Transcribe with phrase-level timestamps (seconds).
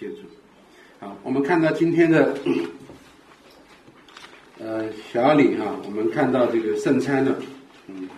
[0.00, 0.22] 谢主。
[0.98, 2.34] 好，我们看到今天的
[4.58, 7.36] 呃小李哈，我们看到这个圣餐了，
[7.86, 8.08] 嗯，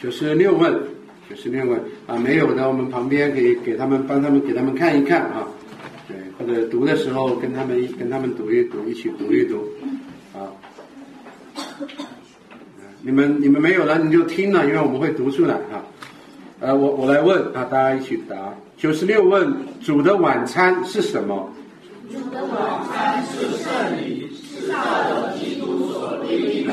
[0.00, 0.72] 九十六问，
[1.28, 5.46] 九十六问啊，没有的，我们旁边给给他们帮他们给他们看一看啊，
[6.08, 9.68] 对，或者读的时候跟他们跟他们读一读，一起读一读，
[10.32, 10.48] 啊，
[13.02, 15.84] 你们你们没有了你就听了，因为我们会读出来啊。
[16.64, 18.34] 呃，我我来问啊，大家一起答。
[18.78, 21.52] 九十六问：主的晚餐是什么？
[22.10, 24.74] 主的晚餐是圣礼，是照
[25.10, 26.72] 着基督所规定的，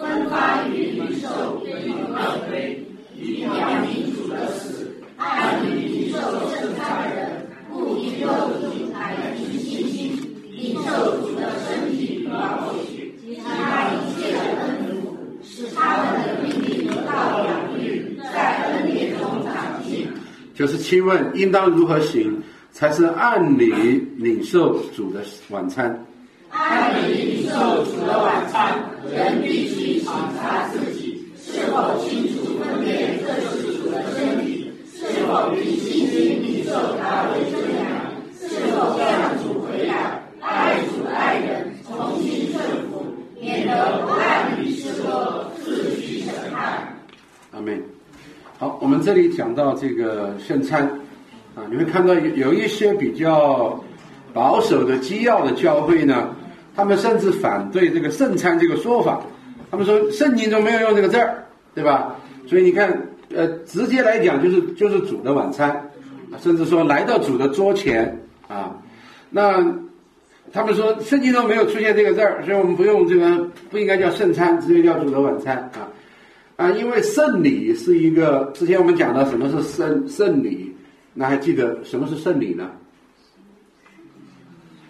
[0.00, 1.74] 分发于领受并
[2.14, 2.82] 二杯，
[3.14, 3.52] 以表
[3.84, 6.16] 明主的死，按理领受
[6.56, 8.30] 圣餐人，不以肉
[8.72, 10.16] 体，乃凭信心
[10.50, 19.82] 领受主的身体和血，其他一切的恩福，使他们的命令得到养育，在恩典中长
[20.56, 22.42] 九十七问：应当如何行，
[22.72, 23.70] 才是按理
[24.16, 25.20] 领受主的
[25.50, 26.02] 晚餐？
[26.48, 28.74] 按理领受主的晚餐，
[29.12, 30.06] 人必须检
[30.40, 37.84] 查自己是否清楚分辨这是主的身体，是否凭信心领受他为真粮，
[38.40, 43.04] 是否向主回来，爱主爱人，重新顺服，
[43.38, 46.96] 免得不按理是说自取审判。
[47.52, 47.95] 阿门。
[48.58, 50.84] 好，我们这里讲到这个圣餐
[51.54, 53.78] 啊，你会看到有有一些比较
[54.32, 56.34] 保守的基要的教会呢，
[56.74, 59.20] 他们甚至反对这个圣餐这个说法，
[59.70, 62.16] 他们说圣经中没有用这个字儿，对吧？
[62.46, 62.98] 所以你看，
[63.34, 65.90] 呃，直接来讲就是就是主的晚餐，
[66.40, 68.18] 甚至说来到主的桌前
[68.48, 68.74] 啊，
[69.28, 69.62] 那
[70.50, 75.84] 他们说圣经中没有出现这个字儿，所以我们不用这个不应该叫圣餐，直接叫主的晚餐啊。
[76.56, 80.74] 啊，因为圣礼是一个，之前我们讲到什么是圣圣礼，
[81.12, 82.70] 那还记得什么是圣礼呢？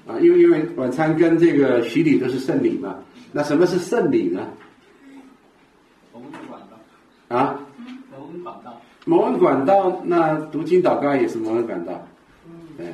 [0.06, 2.97] 啊，因为因为晚餐跟这个洗礼都是圣礼嘛，
[3.33, 4.47] 那什么是圣礼呢？
[6.12, 7.60] 蒙恩管道，啊，
[8.12, 12.06] 蒙恩管道，蒙恩管道，那读经祷告也是蒙恩管道，
[12.77, 12.87] 对。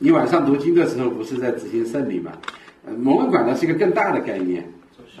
[0.00, 2.32] 你晚上读经的时候不是在执行圣礼吗？
[2.84, 4.68] 呃，蒙恩管道是一个更大的概念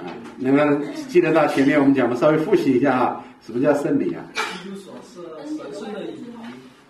[0.04, 0.12] 啊。
[0.36, 4.24] 你们记得到前面我们讲，我们稍微复习一下啊，什么叫圣礼啊？
[4.34, 6.24] 神圣的礼仪，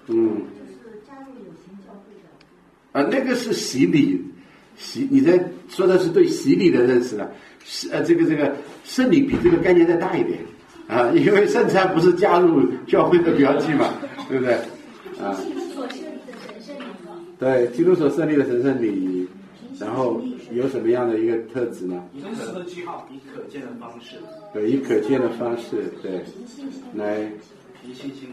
[0.08, 2.28] 嗯，就是加入有形教会的。
[2.92, 4.22] 啊，那个是洗礼，
[4.76, 7.30] 洗你在说的是对洗礼的认识了，
[7.64, 8.54] 是呃，这个这个
[8.84, 10.38] 圣礼比这个概念再大一点
[10.88, 13.88] 啊， 因为圣餐不是加入教会的标记嘛，
[14.28, 14.54] 对不对？
[15.20, 19.28] 啊，基督所设立的神圣礼嘛，对，基督所设立的神圣礼仪，
[19.78, 20.20] 然后
[20.52, 22.02] 有什么样的一个特质呢？
[22.22, 24.16] 真实的记号，以可见的方式，
[24.52, 26.22] 对以可见的方式，对，
[26.94, 27.30] 来
[27.82, 28.28] 凭信心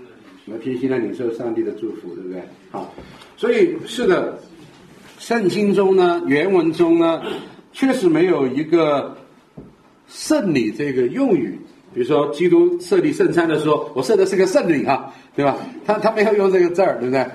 [0.47, 2.41] 的平心的领受上帝的祝福，对不对？
[2.71, 2.93] 好，
[3.37, 4.39] 所以是的，
[5.19, 7.21] 圣经中呢，原文中呢，
[7.71, 9.15] 确实没有一个
[10.07, 11.59] 圣礼这个用语。
[11.93, 15.57] 比如说，基督设立圣餐的时候，我设的是个圣礼哈，对吧？
[15.85, 17.25] 他他没有用这个字儿，对不对？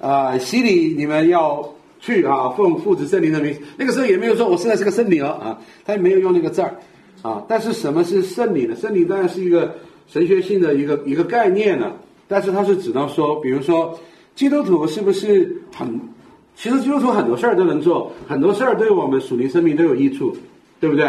[0.00, 1.62] 啊、洗礼你们要
[2.02, 6.74] 去啊，奉父子圣灵的名，那个时候也没有说我现在是个圣灵啊，他也没有用那个字儿
[7.22, 7.40] 啊。
[7.48, 8.74] 但是什么是圣灵呢？
[8.74, 9.72] 圣灵当然是一个
[10.08, 11.92] 神学性的一个一个概念呢，
[12.26, 13.96] 但是它是指到说，比如说
[14.34, 15.88] 基督徒是不是很，
[16.56, 20.36] 其实基督徒很多事儿都能做，很多事儿对我们属灵生命都有益处，
[20.80, 21.08] 对不对？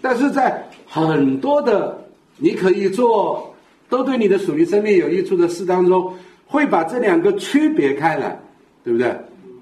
[0.00, 3.52] 但是在很多的你可以做，
[3.88, 6.14] 都对你的属灵生命有益处的事当中，
[6.46, 8.40] 会把这两个区别开来，
[8.84, 9.12] 对不对？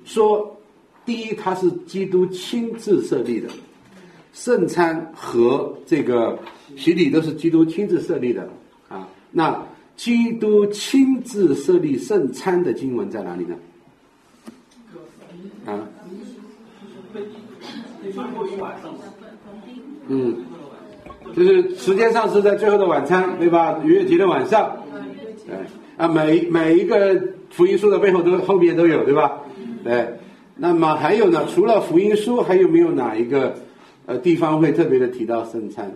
[0.05, 0.58] 说
[1.09, 3.49] 第一，它是基督亲自设立的，
[4.35, 6.39] 圣餐和这个
[6.77, 8.47] 洗礼都是基督亲自设立的
[8.91, 9.09] 啊。
[9.31, 9.59] 那
[9.97, 13.57] 基督亲自设立圣餐的经文在哪里呢？
[15.65, 15.81] 啊，
[20.09, 20.37] 嗯，
[21.35, 23.81] 就是时间上是在最后的晚餐，对吧？
[23.83, 24.77] 逾越节的晚上，
[25.47, 25.57] 对
[25.97, 27.19] 啊，每每一个
[27.49, 29.41] 福音书的背后都后面都有，对吧？
[29.83, 30.07] 对。
[30.61, 31.47] 那么还有呢？
[31.47, 33.55] 除了福音书，还有没有哪一个
[34.07, 35.89] 呃地方会特别的提到圣餐？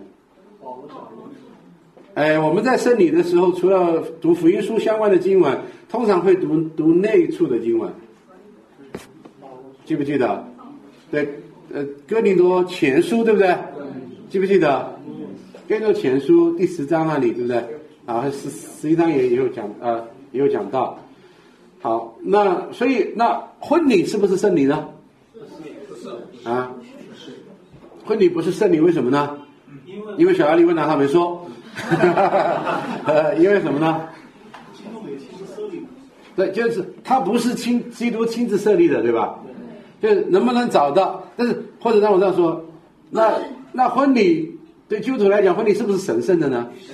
[2.13, 7.91] 哎，我们在圣礼的时候，除了读福音书相关的经文，通常会读读内处的经文，
[9.83, 10.47] 记不记得？
[11.11, 11.27] 对，
[11.73, 13.53] 呃，哥林多前书对不对？
[14.29, 14.97] 记不记得？
[15.67, 17.61] 哥林多前书第十章那里对不对？
[18.05, 20.97] 啊，十十一章也也有讲，呃，也有讲到。
[21.81, 24.85] 好，那所以那婚礼是不是圣礼呢？
[26.43, 26.69] 啊，
[28.03, 29.37] 婚礼不是圣礼，为什么呢？
[29.85, 31.45] 因为因为小阿力问他，他没说。
[33.07, 34.05] 呃，因为什么呢？
[34.75, 35.81] 基督没亲自设立，
[36.35, 39.39] 对，就是他不是亲基督亲自设立的，对吧？
[40.01, 41.23] 就是能不能找到？
[41.37, 42.61] 但是或者让我这样说，
[43.09, 43.33] 那
[43.71, 44.53] 那婚礼
[44.89, 46.69] 对基督徒来讲，婚礼是不是神圣的呢？
[46.85, 46.91] 是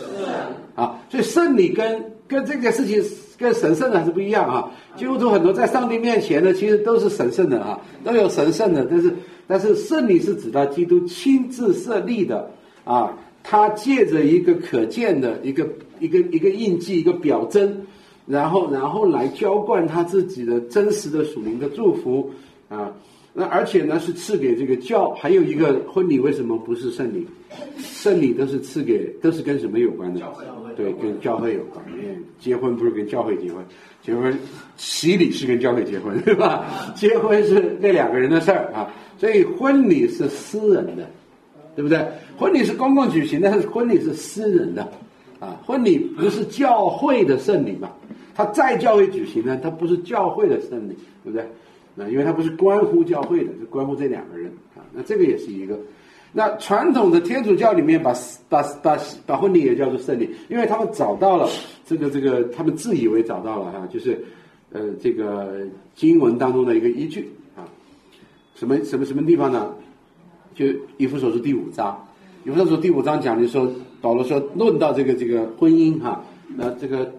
[0.76, 3.04] 啊，所以圣礼跟跟这件事情
[3.40, 4.70] 跟神圣的还是不一样啊。
[4.96, 9.16] 基督徒很多在上帝面前呢，其实都是神圣的啊，都有神圣的，但是
[9.48, 12.52] 但是圣礼是指到基督亲自设立的
[12.84, 15.68] 啊，他借着一个可见的一个
[16.00, 17.76] 一个一个印记，一个表征。
[18.26, 22.30] 然后，然后来浇灌他自己的真实的属灵的祝福
[22.70, 22.94] 啊，
[23.34, 27.28] 那而且呢是赐给这个教，还有一个婚礼为什么不是圣礼？
[27.78, 30.22] 圣礼都是赐给，都是跟什么有关的？
[30.76, 31.84] 对，跟教会有关。
[32.40, 33.64] 结婚不是跟教会结婚，
[34.02, 34.38] 结婚
[34.78, 36.66] 洗礼是跟教会结婚，对吧？
[36.96, 41.10] 结婚是那两个人的事儿啊，所以婚礼是私人的，
[41.76, 42.00] 对不对？
[42.38, 44.90] 婚礼是公共举行，但是婚礼是私人的
[45.40, 47.92] 啊，婚礼不是教会的圣礼嘛？
[48.36, 50.94] 他在教会举行呢，他不是教会的圣礼，
[51.24, 51.46] 对不对？
[52.00, 54.80] 那因为他不是关乎教会的，是关乎这两个人啊。
[54.94, 55.78] 那这个也是一个。
[56.32, 58.14] 那传统的天主教里面把
[58.48, 61.50] 把把把婚礼也叫做圣礼，因为他们找到了
[61.86, 64.18] 这个这个，他们自以为找到了哈，就是
[64.72, 67.68] 呃这个经文当中的一个依据啊。
[68.56, 69.76] 什么什么什么地方呢？
[70.56, 70.68] 就
[70.98, 72.08] 以弗所书第五章，
[72.46, 73.70] 以弗所书第五章讲的说，
[74.00, 76.24] 保罗说论到这个这个婚姻哈，
[76.56, 77.12] 那这个。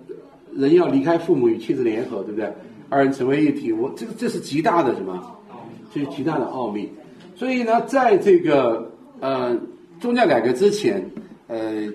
[0.53, 2.53] 人要离开父母与妻子联合，对不对？
[2.91, 5.19] 二人成为一体，我这个这是极大的什么？
[5.95, 6.91] 这是极大的奥秘。
[7.37, 9.57] 所以呢，在这个呃
[10.01, 11.03] 宗教改革之前，
[11.47, 11.89] 呃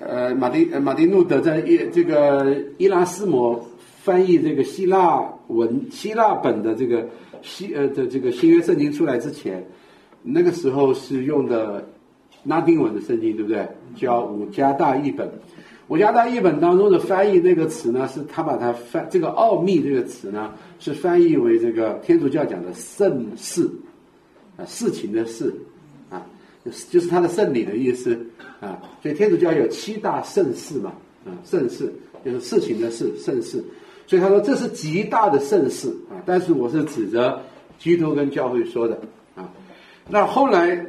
[0.00, 3.64] 呃马丁马丁路德在伊这个伊拉斯摩
[4.02, 7.06] 翻译这个希腊文希腊本的这个
[7.42, 9.64] 希呃的这个新约圣经出来之前，
[10.22, 11.86] 那个时候是用的
[12.44, 13.68] 拉丁文的圣经，对不对？
[13.94, 15.30] 叫五加大译本。
[15.88, 23.70] 五加大译本当中的翻译那个词呢，是他把它翻这个“奥秘”这个词呢，是翻译为这个天主教讲的“圣事”，
[24.56, 25.54] 啊，事情的事，
[26.08, 26.24] 啊，
[26.90, 28.18] 就是它的圣礼的意思，
[28.60, 30.90] 啊，所以天主教有七大圣事嘛，
[31.26, 31.92] 啊，圣事
[32.24, 33.62] 就是事情的事，圣事，
[34.06, 37.38] 所以他说这是极大的圣事啊，但是我是指着
[37.78, 38.98] 基督跟教会说的
[39.34, 39.52] 啊，
[40.08, 40.82] 那后来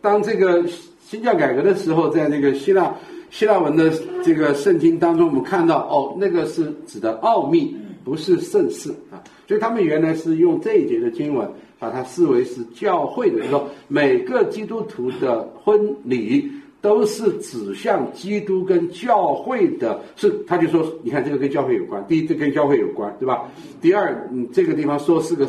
[0.00, 0.64] 当这个
[1.06, 2.96] 新教改革的时候，在那个希腊。
[3.34, 3.92] 希腊文的
[4.22, 9.18] 这个圣经当中，我们看到哦，那个是指的奥秘，不是盛世啊。
[9.48, 16.48] 所以他们原来是用这一节的经文，把它视为是教会的，就说每个基督徒的婚礼
[16.80, 20.00] 都是指向基督跟教会的。
[20.14, 22.06] 是，他就说，你看这个跟教会有关。
[22.06, 23.50] 第一，这跟教会有关，对吧？
[23.80, 25.44] 第二，嗯，这个地方说是个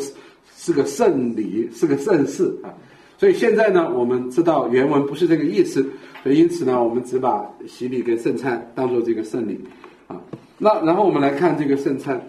[0.57, 2.73] 是个圣礼，是个盛世啊。
[3.17, 5.87] 所以现在呢，我们知道原文不是这个意思。
[6.25, 9.63] 所以因此呢，我们只把洗礼跟圣餐当做这个圣礼，
[10.07, 10.19] 啊，
[10.57, 12.19] 那然后我们来看这个圣餐。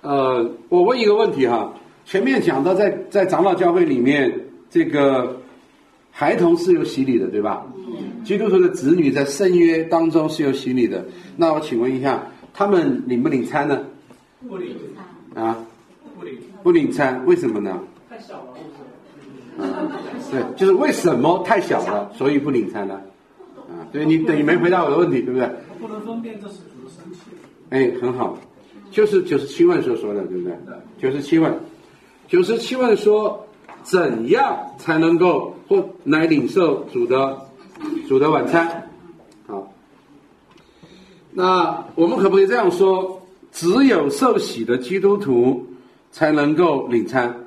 [0.00, 1.74] 呃，我问一个问题哈，
[2.04, 4.32] 前面讲到在在长老教会里面，
[4.70, 5.40] 这个
[6.12, 7.66] 孩童是有洗礼的，对吧？
[8.22, 11.04] 基督徒的子女在圣约当中是有洗礼的。
[11.36, 12.24] 那我请问一下，
[12.54, 13.84] 他们领不领餐呢？
[14.48, 14.76] 不领
[15.34, 15.44] 餐。
[15.44, 15.58] 啊？
[16.16, 16.38] 不领。
[16.62, 17.76] 不领餐，为什么呢？
[18.08, 18.51] 太小了。
[20.30, 22.94] 对，就是为什么太小了，所以不领餐呢？
[23.68, 25.48] 啊，对你等于没回答我的问题，对不对？
[25.80, 27.20] 不能分辨这是主的生气。
[27.70, 28.36] 哎，很好，
[28.90, 30.54] 就是九十七问所说的，对不对？
[30.98, 31.54] 九十七问，
[32.28, 33.46] 九十七问说，
[33.82, 37.38] 怎样才能够或来领受主的
[38.08, 38.88] 主的晚餐？
[39.46, 39.72] 好，
[41.32, 43.18] 那我们可不可以这样说？
[43.52, 45.66] 只有受洗的基督徒
[46.10, 47.41] 才能够领餐？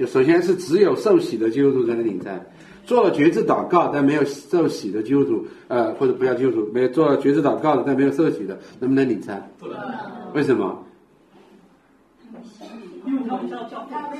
[0.00, 2.40] 就首先是只有受洗的基督徒才能领餐，
[2.86, 9.46] 做了觉知祷告但没有受洗的基督徒，呃，或者不要基督徒，没有做了觉知祷告的但没有受洗的，能不能领餐？
[9.58, 9.76] 不能。
[10.32, 10.82] 为什么？
[13.06, 14.18] 因为他们教教会，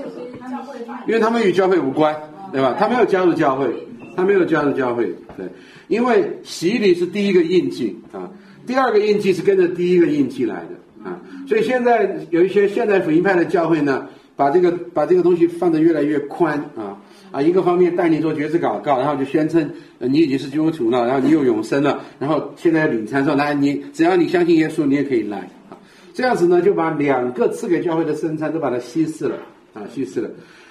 [1.06, 2.14] 因为他们与教会无关，
[2.52, 2.76] 对吧？
[2.78, 3.74] 他没有加入教会，
[4.14, 5.06] 他没有加入教会，
[5.38, 5.46] 对。
[5.88, 8.30] 因为洗礼是第一个印记啊，
[8.66, 11.18] 第二个印记是跟着第一个印记来的啊，
[11.48, 14.06] 所以现在有一些现代福音派的教会呢。
[14.40, 16.96] 把这个把这个东西放得越来越宽啊
[17.30, 17.42] 啊！
[17.42, 25.76] 一个方面带你做觉知祷告，然后就宣称你已经是基督徒了，然后你有永生了，然后现在领餐说来你只要你相信耶稣，你也可以来啊。
[26.14, 29.36] 这样子呢，就把两个赐给教会的圣餐都把它稀释了
[29.74, 30.30] 啊，稀释了。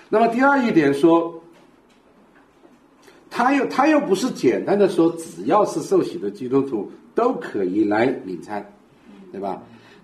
[0.09, 1.39] 那么第二一点说，
[3.29, 8.65] 他又他又不是简单的说，只要是受洗的基督徒都可以来领餐，
[9.31, 9.61] 对吧？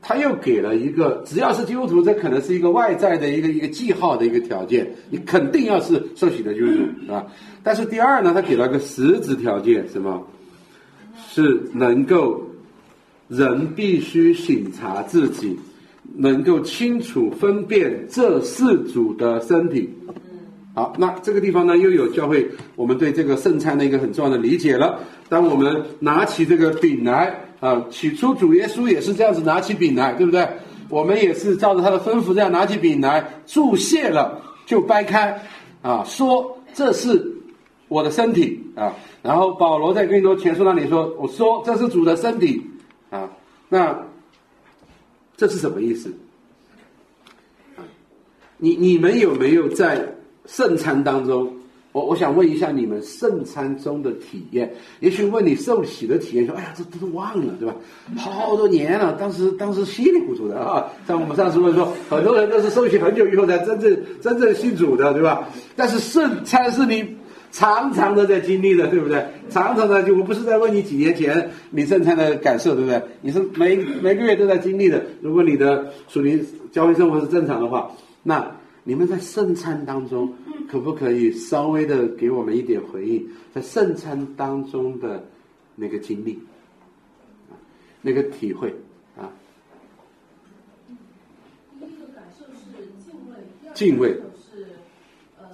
[0.08, 7.26] 他又给了一个，只要是基督徒，这可能是一个外在的一个一个记号的一个条件，你肯定要是受洗的基督徒啊。
[7.64, 10.24] 但是第二呢，他给了个实质条件，什么？
[11.28, 12.40] 是能够
[13.30, 15.58] 人必须省察自己，
[16.16, 19.90] 能够清楚分辨这四组的身体。
[20.76, 25.00] 好，那这个地方呢，又有教会我们对这个圣餐的一个很重要的理解了。
[25.30, 30.48] 当我们拿起这个饼来啊，起初主耶稣也是这样子拿起饼来，对不对？
[30.90, 35.42] 我们也是照着他的吩咐这样拿起饼来，注谢了就掰开，
[35.82, 37.34] 啊，说这是
[37.88, 38.94] 我的身体啊。
[39.22, 42.62] 然后保罗在更多前书那里说，我说这是主的身体
[43.10, 43.30] 啊。
[43.70, 43.98] 那
[45.38, 46.14] 这是什么意思？
[48.58, 50.06] 你你们有没有在？
[50.48, 51.52] 圣餐当中，
[51.96, 54.70] 我我想问一下你们圣餐中的体验。
[55.00, 57.74] 也许问你受洗的体验，说：“哎呀，这这都忘了，对吧？
[58.18, 65.48] 好多年了，当时当时稀里糊涂的啊。”像我们上次问说，很多人都是受洗很久以后才真正真正信主的，对吧？
[65.74, 67.16] 但是圣餐是你
[67.54, 69.26] 常常的在经历的，对不对？
[69.50, 73.02] 常常的就我不是在问你几年前你圣餐的感受，对不对？
[73.22, 75.02] 你是每每个月都在经历的。
[75.22, 77.90] 如果你的属灵教会生活是正常的话，
[78.22, 78.46] 那。
[78.88, 80.32] 你们在圣餐当中，
[80.70, 83.28] 可不可以稍微的给我们一点回应？
[83.52, 85.26] 在圣餐当中的
[85.76, 86.40] 那个经历，
[88.04, 88.70] 那个体会
[89.18, 89.34] 啊？
[91.80, 93.34] 第一个感受是敬畏，
[93.74, 94.68] 敬畏是
[95.40, 95.48] 呃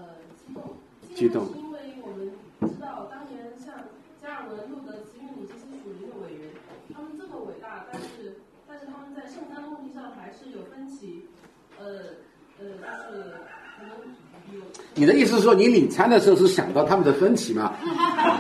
[0.46, 0.76] 激动，
[1.16, 1.48] 激动。
[1.56, 2.30] 因为我们
[2.70, 3.74] 知道当年像
[4.22, 6.50] 加尔文、路德、慈运里这些属灵的委员，
[6.94, 8.36] 他们这么伟大，但是
[8.68, 11.22] 但是他们在圣餐问题上还是有分歧，
[11.80, 12.30] 呃。
[14.94, 17.74] 你的意思是说，你领餐的时候是想到他们的分歧吗？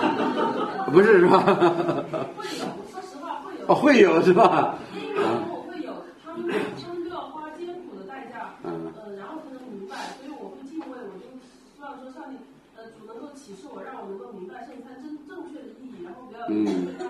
[0.92, 1.40] 不是是吧？
[1.48, 2.62] 会有，
[2.92, 3.66] 说实话会有。
[3.68, 4.78] 哦，会有是吧？
[4.94, 6.51] 因为我会有，他们
[6.84, 11.32] 他们都要花艰苦的代价，嗯，呃，然后才能明白，所以我会敬畏，我就
[11.74, 12.36] 希望说上帝，
[12.75, 16.46] 呃，主能够启示我，让我能够明白圣餐真正确的意义，然后不要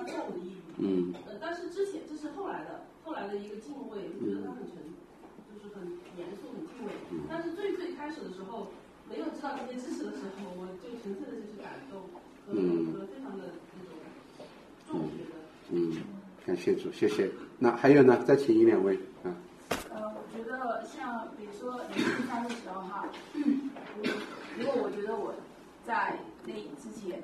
[0.06, 0.56] 错误的意义。
[0.78, 1.12] 嗯。
[1.26, 4.78] 呃，但是之前这是后来的，后来的一个敬畏，觉得他很诚。
[5.52, 6.21] 很严肃、很
[6.82, 6.94] 敬畏，
[7.30, 8.68] 但是最最开始的时候，
[9.10, 12.02] 没有知道这些知识的时候，我就纯粹的就是感动
[12.48, 13.46] 和和非常的
[13.78, 13.94] 那种
[14.90, 15.38] 重觉的。
[15.70, 16.04] 嗯，
[16.46, 17.30] 感谢主，谢谢。
[17.60, 18.18] 那还有呢？
[18.26, 19.30] 再请一两位啊。
[19.92, 23.08] 呃，我觉得像比如说你第三的时候哈，
[24.58, 25.34] 如果我觉得我
[25.86, 27.22] 在那之前，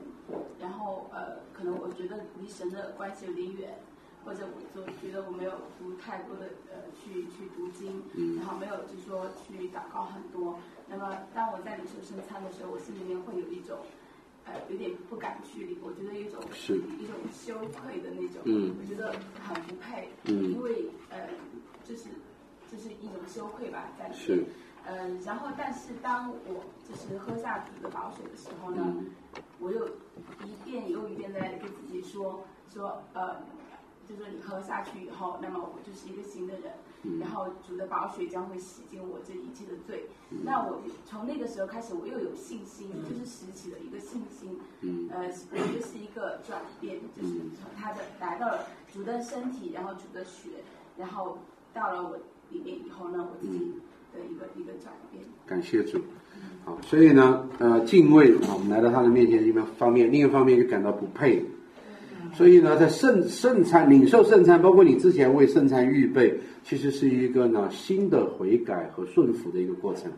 [0.60, 3.74] 然后呃，可能我觉得离神的关系有点远。
[4.28, 8.04] 或者我就觉得我没有读太多的呃去去读经，
[8.36, 10.60] 然后没有就说去祷告很多。
[10.90, 13.80] 那么当我在领受圣餐的时候，我心里面会有一种
[14.44, 16.44] 呃有点不敢去领，我觉得一种
[17.00, 21.30] 一种羞愧的那种，我觉得很不配，因为呃
[21.88, 22.10] 就是
[22.70, 24.46] 就是一种羞愧吧在里面。
[24.90, 28.94] 嗯，然后但是当我就是喝下主的宝水的时候呢，
[29.60, 29.88] 我又
[30.44, 32.44] 一遍又一遍的跟自己说
[32.74, 33.38] 说呃。
[34.08, 40.06] 就是你喝下去以后，那么我就是一个新的人，然后主的宝血将会洗净我这一切的罪。
[40.44, 44.58] 那我从那个时候开始，我又有信心，就是拾起了一个信心。
[45.12, 50.50] 呃，我觉得是一个转变，就是从他的来到了主的身体，然后主的血，
[50.98, 51.38] 然后
[51.74, 52.18] 到了我
[52.50, 53.60] 里面以后呢，我自己
[54.14, 55.24] 的一个一个转变。
[55.46, 56.02] 感谢主。
[56.64, 61.46] 好，所以呢，呃，敬畏啊，我们来到他的面前，一个方面，另一方面就感到不配。
[62.34, 70.12] 所以呢，在圣圣餐领受圣餐，包括你之前为圣餐预备，其实是一个呢新的悔改和顺服的一个过程。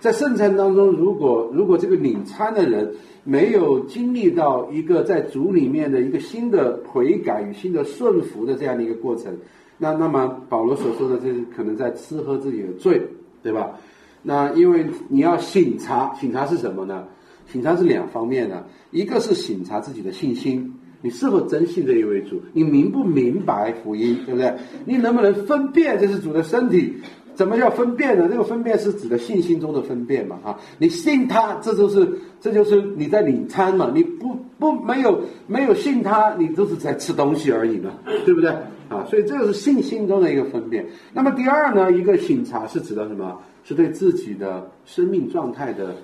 [0.00, 2.92] 在圣餐当中，如果如果这个领餐的人
[3.22, 9.32] 没有经历到一个在主里面的一个新的悔改与新的顺服的这样的一个过程，
[9.78, 13.00] 那那么保罗所说的，这可能在吃喝自己的罪，
[13.42, 13.78] 对吧？
[14.22, 17.04] 那因为你要醒察，醒察是什么呢？
[17.46, 20.72] 醒察是两方面的，一个是醒察自己的信心。
[21.02, 22.40] 你是否真信这一位主？
[22.52, 24.54] 你明不明白福音，对不对？
[24.86, 26.94] 你能不能分辨这是主的身体？
[27.34, 28.28] 怎么叫分辨呢？
[28.30, 30.38] 这个分辨是指的信心中的分辨嘛？
[30.44, 32.06] 啊，你信他，这就是
[32.40, 33.90] 这就是你在领餐嘛？
[33.94, 37.90] 你不不没有没有信他，你都是在吃东西而已嘛，
[38.26, 38.50] 对不对？
[38.90, 40.86] 啊，所以这个是信心中的一个分辨。
[41.14, 43.40] 那么第二呢，一个醒察是指的什么？
[43.64, 45.96] 是对自己的生命状态的，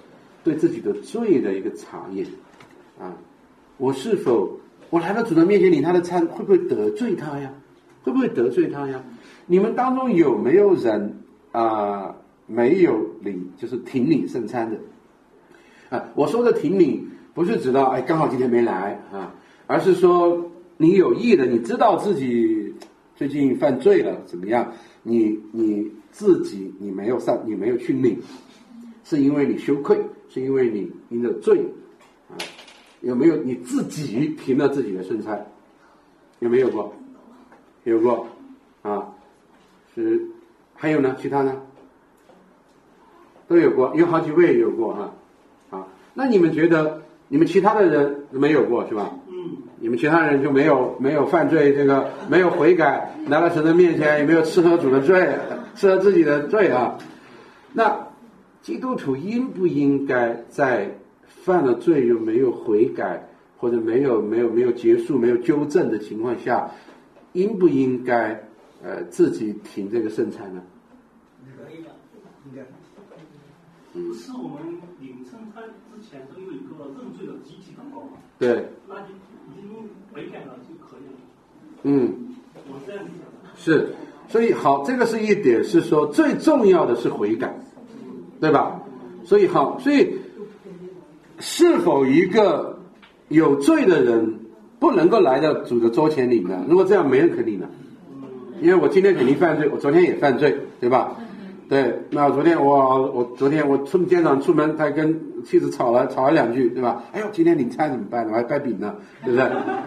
[0.42, 2.26] 对自己的罪的一个查验。
[2.98, 3.12] 啊，
[3.76, 4.58] 我是否？
[4.90, 7.52] 我来到主的面前领他的餐，会不会得罪他呀？
[8.02, 9.02] 会不会得罪他呀？
[9.46, 12.14] 你们当中有没有人啊
[12.46, 14.78] 没有领，就是停领圣餐的？
[15.96, 19.34] 啊，我说的停领不是指到哎刚好今天没来啊，
[19.66, 22.72] 而是说你有意的，你知道自己
[23.14, 24.72] 最近犯罪了怎么样？
[25.02, 28.18] 你你自己你没有上，你没有去领，
[29.04, 31.60] 是因为你羞愧，是因为你因着罪。
[33.00, 35.46] 有没有你自己评了自己的身材？
[36.40, 36.92] 有没有过？
[37.84, 38.26] 有过，
[38.82, 39.08] 啊，
[39.94, 40.20] 是
[40.74, 41.16] 还有呢？
[41.20, 41.56] 其他呢？
[43.46, 45.12] 都有过，有好几位有过哈，
[45.70, 49.10] 啊，那你们觉得你们其他的人没有过是吧？
[49.28, 55.34] 嗯，你们其他人就没有没有犯罪，这个没有悔改，来到神的面前也没有吃喝主的罪，
[55.74, 56.98] 吃了自己的罪啊。
[57.72, 58.06] 那
[58.60, 60.90] 基督徒应不应该在
[61.42, 66.70] 犯了罪又没有悔改，或者没有没有没有结束、没有纠正的情况下，
[67.32, 68.40] 应不应该
[68.82, 70.62] 呃自己停这个圣餐呢？
[71.56, 71.90] 可以的，
[72.50, 72.62] 应该。
[73.94, 74.58] 嗯是我们
[75.00, 78.18] 领圣餐之前都有一个认罪的集体祷告嘛？
[78.38, 78.68] 对。
[78.88, 81.18] 那就已经悔改了就可以了。
[81.84, 82.34] 嗯。
[82.70, 83.50] 我这样理解的。
[83.56, 83.92] 是，
[84.28, 87.58] 所以好，这个是一点，是说最重要的是悔改，
[88.40, 88.80] 对吧？
[89.24, 90.16] 所以好，所以
[91.38, 92.78] 是否一个
[93.28, 94.38] 有罪的人
[94.78, 96.64] 不能够来到主的桌前领呢？
[96.68, 97.68] 如果这样，没人肯领的，
[98.60, 101.16] 因为我今天肯定犯罪，我昨天也犯罪，对吧？
[101.68, 107.02] 对，那昨天我我昨天我出今天早上出门，他跟妻子吵了吵了两句，对吧？
[107.12, 108.26] 哎呦，今天领餐怎么办？
[108.26, 109.44] 我还带饼呢，对不对？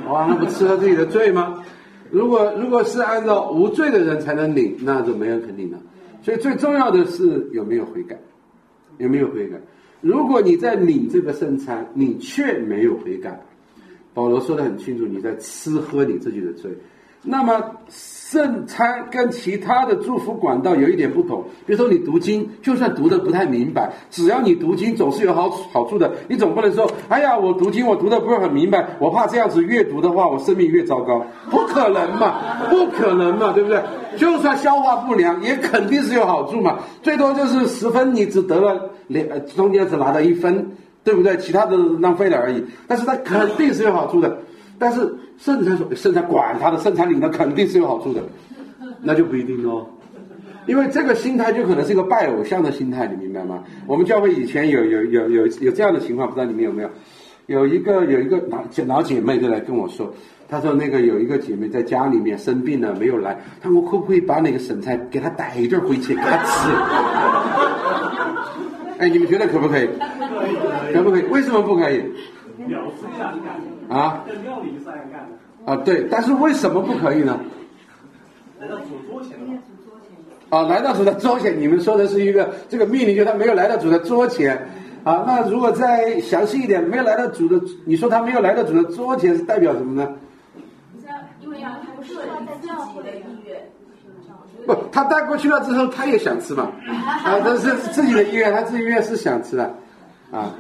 [0.08, 1.63] 哇，那不吃了自己的罪吗？
[2.12, 5.79] 如果如果是按照无罪的人才能领，那就没人肯领了。
[6.22, 8.20] 所以最重要的是有没有悔改，
[9.00, 9.58] 有没有悔改？
[10.01, 13.39] 如果你在领这个圣餐，你却没有悔改，
[14.13, 16.72] 保罗说的很清楚，你在吃喝你自己的罪。
[17.24, 17.63] 那么
[18.31, 26.09] 圣餐跟其他的祝福管道有一点不同，比如说你读经，就算读的不太明白，只要你读经总是有好好处的。
[26.29, 33.83] 你总不能说，哎呀，我读经我读的不是很明白，我怕这样子越读的话，我生命越糟糕，不可能嘛，不可能嘛，对不对？
[34.15, 36.79] 就算消化不良，也肯定是有好处嘛。
[37.03, 40.71] 最多就是十分，你只得了两，中间只拿到一分，
[41.03, 41.35] 对不对？
[41.35, 42.63] 其他的浪费了而已。
[42.88, 44.38] 但是它肯定是有好处的。
[44.81, 45.00] 但是
[45.38, 48.23] 圣餐说圣餐管他的，圣餐领的肯定是有好处的，
[49.03, 49.85] 那就不一定哦。
[50.65, 53.63] 因为这个心态就可能是一个拜偶像的心态，你明白吗？
[53.85, 56.89] 我们教会以前有有有有有这样的情况，不知道你们有没有？
[57.46, 60.11] 有一个有一个老老姐妹就来跟我说，
[60.50, 66.72] 她说那个有一个姐妹在家里面生病了没有来，她说我可不可以把那个神菜给她带一点回去给她吃？
[68.98, 69.87] 哎，你们觉得可不可以？
[70.94, 71.24] 可不可以？
[71.24, 72.01] 为什么不可以？
[72.67, 77.39] 表示一下感觉啊，在料理是一样干的啊，对，但是为什么不可以呢？
[78.59, 79.37] 来到主桌前
[80.50, 84.55] 啊，来到主的桌前，你们说的是一个这个命令，就他没有来到主的桌前
[85.03, 85.24] 啊。
[85.25, 90.11] 那如果再详细一点，没有来到主的，你说他没有来到主的桌前，是代表什么呢？
[91.39, 93.61] 因为要他是他自己的意愿。
[94.65, 96.71] 不，他带过去了之后，他也想吃嘛
[97.24, 99.63] 啊，这是自己的意愿，他自己意愿是想吃的
[100.31, 100.53] 啊。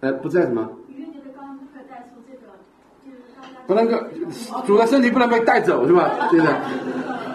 [0.00, 0.68] 呃，不在什么？
[3.66, 3.96] 不能够，
[4.64, 6.28] 主的身体不能被带走，是吧？
[6.30, 6.60] 对的。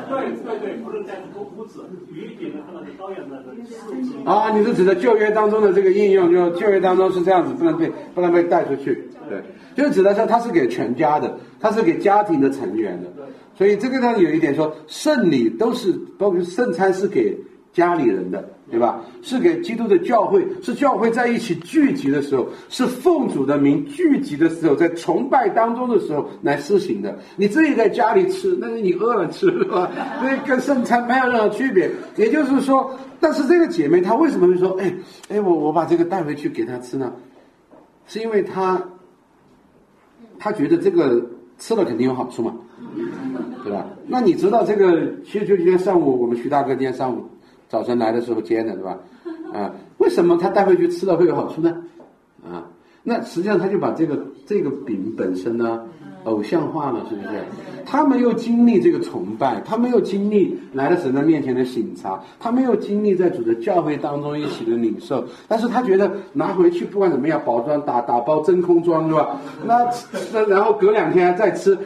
[0.09, 1.81] 对对对，不能带走屋子。
[2.09, 9.09] 有一点呢，可能是导演的啊，你是指的旧约当中的这个应用，就旧约当中是这样子，不能被不能被带出去。
[9.27, 9.41] 对，
[9.75, 13.09] 就是指的说，它是给全家的，它是给家庭的成员的。
[13.57, 17.37] 所以这个呢，有一点说，圣礼都是包括圣餐是给
[17.73, 18.47] 家里人的。
[18.71, 19.01] 对吧？
[19.21, 27.13] 是给基督的教会，是教会在一起聚集的时候，是奉主的名聚集的时候，在崇拜当中的时候来施行的。
[27.35, 29.91] 你自己在家里吃，那是你饿了吃，是吧？
[30.23, 31.91] 那跟圣餐没有任何区别。
[32.15, 34.93] 也就是说，但是这个姐妹她为什么会说，哎
[35.27, 37.11] 哎，我我把这个带回去给她吃呢？
[38.07, 38.81] 是因为她，
[40.39, 41.21] 她觉得这个
[41.57, 42.55] 吃了肯定有好处嘛，
[43.65, 43.85] 对吧？
[44.07, 45.11] 那你知道这个？
[45.25, 47.27] 其实就今天上午，我们徐大哥今天上午。
[47.71, 48.97] 早晨来的时候煎的，是吧？
[49.53, 51.73] 啊，为什么他带回去吃了会有好处呢？
[52.43, 52.67] 啊，
[53.01, 55.81] 那实际上他就把这个这个饼本身呢
[56.25, 57.29] 偶像化了，是不是？
[57.85, 69.39] 他没有经历这个崇拜，他没有经历来到神的面前的醒茶，他没有经历在主的教会当中一起的领受，但是他觉得拿回去不管怎么样，包装打打包真空装，是吧？
[69.63, 69.89] 那
[70.33, 71.77] 那然后隔两天再吃，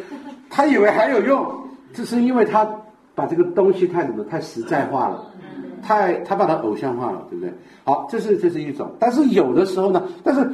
[0.50, 1.45] 他以为还有用，
[1.93, 2.67] 这是因为他
[3.13, 5.24] 把这个东西太什么太实在化了。
[5.86, 7.54] 太，他把他偶像化了，对不对？
[7.84, 10.50] 好，这是这是一种，但是有的时候呢，但是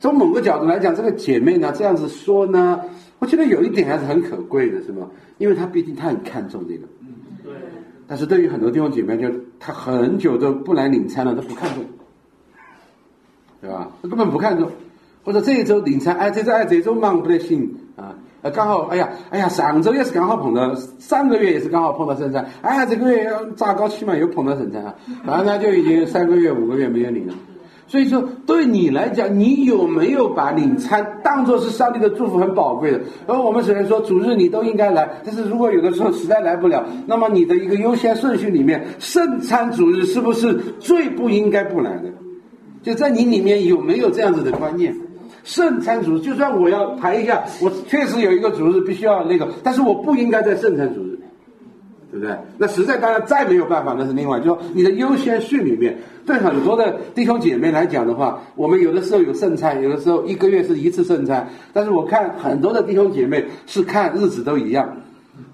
[0.00, 2.80] 从某个角度来讲，这个姐妹呢这样子说呢，
[3.20, 5.08] 我觉得有一点还是很可贵的，是吗？
[5.38, 7.08] 因为她毕竟她很看重这个，嗯，
[7.44, 7.52] 对。
[8.08, 9.28] 但是对于很多弟兄姐妹，就
[9.60, 11.84] 她很久都不来领餐了，她不看重，
[13.60, 13.88] 对吧？
[14.02, 14.68] 她根本不看重，
[15.24, 18.15] 或者这一周领餐，哎，这周哎这周忙不得行啊。
[18.50, 24.94] 刚好，哎呀，哎呀，上周也是刚好碰到，上个月也是刚好碰到圣餐，哎呀，这个月咋搞起嘛，又碰到圣餐啊，
[25.26, 27.34] 然后呢就已经三个月、五个月没有领了。
[27.88, 33.00] 所以说，对你来讲，你有没有把领餐当做是上帝的祝福，很宝贵的？
[33.28, 42.10] 而我们虽然说主日你都应该来，但是如果有的时候实在来不了，那么你的一个优先顺序里面，圣餐主日是不是最不应该不来的？
[42.82, 44.92] 就在你里面有没有这样子的观念？
[45.46, 51.18] 圣餐主日，就算我要排一下，我确实有一个主日必须要那个，但是我不应该在圣餐主日。
[52.08, 52.36] 对不对？
[52.56, 54.38] 那实在当然再没有办法，那是另外。
[54.38, 61.46] 就说你的优先序里面，对很多的弟兄姐妹来讲的话，我们有的时候有圣餐，有的时候一个月是一次圣餐。
[61.72, 64.88] 但是我看很多的弟兄姐妹是看日子都一样，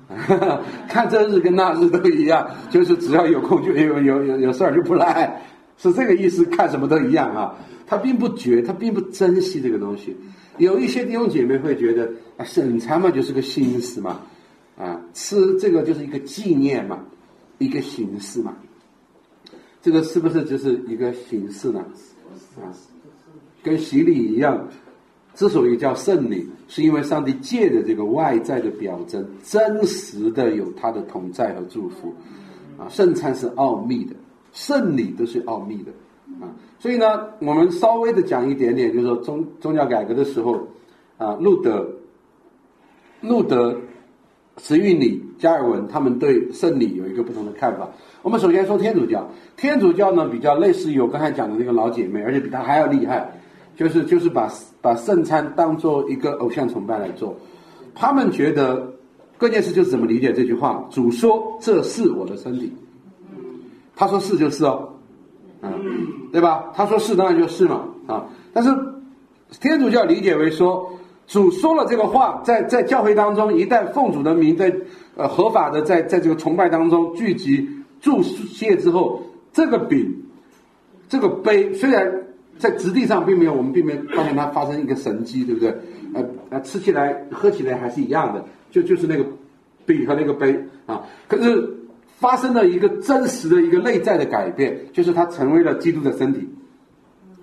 [0.88, 5.42] 看这日跟那日都一样，就是只要有空就有有有有事儿就不来，
[5.82, 6.44] 是这个意思。
[6.46, 7.54] 看什么都一样啊，
[7.86, 10.16] 他并不觉，他并不珍惜这个东西。
[10.58, 14.20] 有一些弟兄姐妹会觉得啊，圣餐嘛就是个心思嘛。
[14.74, 16.98] 啊，吃这个就是一个纪念嘛，
[17.58, 18.56] 一个形式嘛，
[19.82, 21.84] 这个是不是就是一个形式呢？
[22.56, 22.72] 啊，
[23.62, 24.66] 跟洗礼一样，
[25.34, 32.12] 之所以叫圣礼，是因为上帝借着这个外在的表征，真实的有他的同在和祝福。
[32.78, 34.16] 啊，圣餐是奥秘的，
[34.52, 35.92] 圣礼都是奥秘的。
[36.40, 40.66] 啊，所以呢，我们稍微的讲一点点，就是说宗宗教改革的时候，
[41.18, 41.86] 啊，路德，
[43.20, 43.76] 路德。
[44.58, 47.88] 慈运礼、加尔文他们对圣礼有一个不同的看法。
[48.20, 53.32] 我们首先说天主教，天主教呢比较类似于我刚才讲的那个老姐妹，而且比他还要厉害，
[53.74, 57.34] 就是就是把把圣餐当做一个偶像崇拜来做。
[57.94, 58.92] 他们觉得
[59.38, 62.70] 关键是就是怎么理解这句话：主说这是我的身体，
[63.94, 64.88] 他说是就是哦，
[65.62, 65.72] 嗯，
[66.32, 66.72] 对吧？
[66.74, 68.24] 他说是当然就是嘛啊。
[68.52, 68.70] 但是
[69.60, 70.90] 天主教理解为说。
[71.28, 74.74] 主说了这个话，在在教会当中，一旦奉主的名，在
[75.16, 77.66] 呃合法的在在这个崇拜当中聚集
[78.00, 80.14] 注谢之后，这个饼，
[81.08, 82.12] 这个杯，虽然
[82.58, 85.70] 在质地上并没有，我们并没有发现它发生一个神迹，对不对？
[86.12, 89.24] 呃呃，吃起来喝起来还是一样的，就就是那个
[89.86, 90.52] 饼和那个杯
[90.86, 91.02] 啊。
[91.28, 91.72] 可是
[92.22, 96.48] 发生了一个真实的一个内在的改变，就是他成为了基督的身体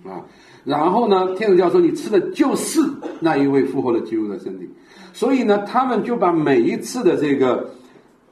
[0.05, 0.23] 啊。
[0.63, 2.79] 然后呢，天主教说你吃的就是
[3.19, 4.69] 那一位复活的基督的身体，
[5.13, 7.69] 所以呢，他们就把每一次的这个，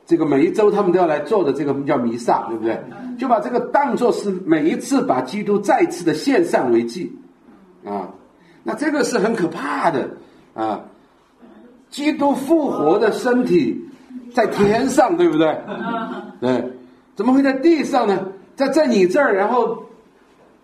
[0.05, 2.81] 这个每一周他们都要来做的这个叫弥撒，对不对？
[3.17, 7.11] 就把这个当做是每一次把基督再次的献上为祭，
[7.83, 8.09] 啊，
[8.63, 10.09] 那这个是很可怕的
[10.53, 10.81] 啊！
[11.89, 13.81] 基督复活的身体
[14.33, 15.57] 在天上，对不对？
[16.39, 16.71] 对，
[17.15, 18.25] 怎么会在地上呢？
[18.55, 19.83] 在在你这儿，然后。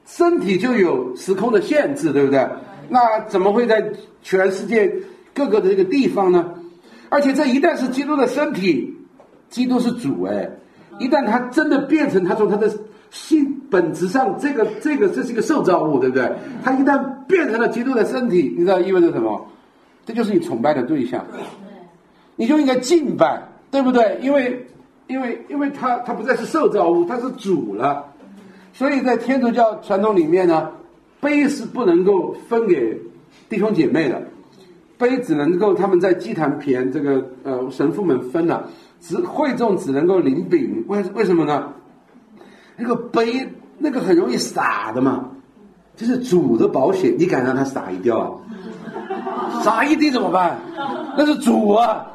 [0.05, 2.45] 身体就有时空的限制，对不对？
[2.89, 3.81] 那怎么会在
[4.21, 4.93] 全世界
[5.33, 6.45] 各个的这个地方呢？
[7.07, 8.93] 而且这一旦是基督的身体，
[9.49, 10.49] 基督是主哎，
[10.99, 12.69] 一旦他真的变成他说他的
[13.11, 16.29] 性本质上这个这个这是一个受造物，对不对？
[16.65, 19.47] 他一旦变成了基督的身体，你知道意味着什么？
[20.05, 21.25] 这就是你崇拜的对象，
[22.35, 23.41] 你就应该敬拜，
[23.73, 24.19] 对不对？
[24.21, 24.67] 因为
[25.07, 28.05] 因为因为他他不再是受造物，他是主了。
[28.71, 30.69] 所以在天主教传统里面呢，
[31.19, 32.95] 杯是不能够分给
[33.49, 34.21] 弟兄姐妹的，
[34.95, 38.69] 杯只能够他们在祭坛前这个呃神父们分了，
[39.01, 41.73] 只会众只能够领饼，为为什么呢？
[42.77, 45.29] 那个杯那个很容易洒的嘛，
[45.95, 48.29] 就是主的保险，你敢让它洒一掉啊？
[49.63, 50.59] 洒一滴怎么办？
[51.17, 52.05] 那是主啊，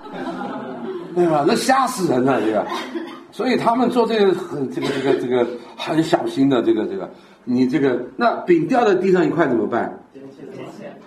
[1.14, 1.44] 对吧？
[1.46, 2.66] 那吓死人了，这个。
[3.30, 7.08] 所以他们做这个很这个这个这个很小心的这个这个，
[7.44, 9.96] 你这个那饼掉在地上一块怎么办？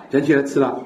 [0.09, 0.79] 捡起来吃了。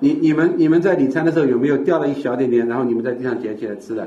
[0.00, 4.06] 你你们你们在领餐的时候有没有掉了一小点点，然后你们在地上捡起来吃的？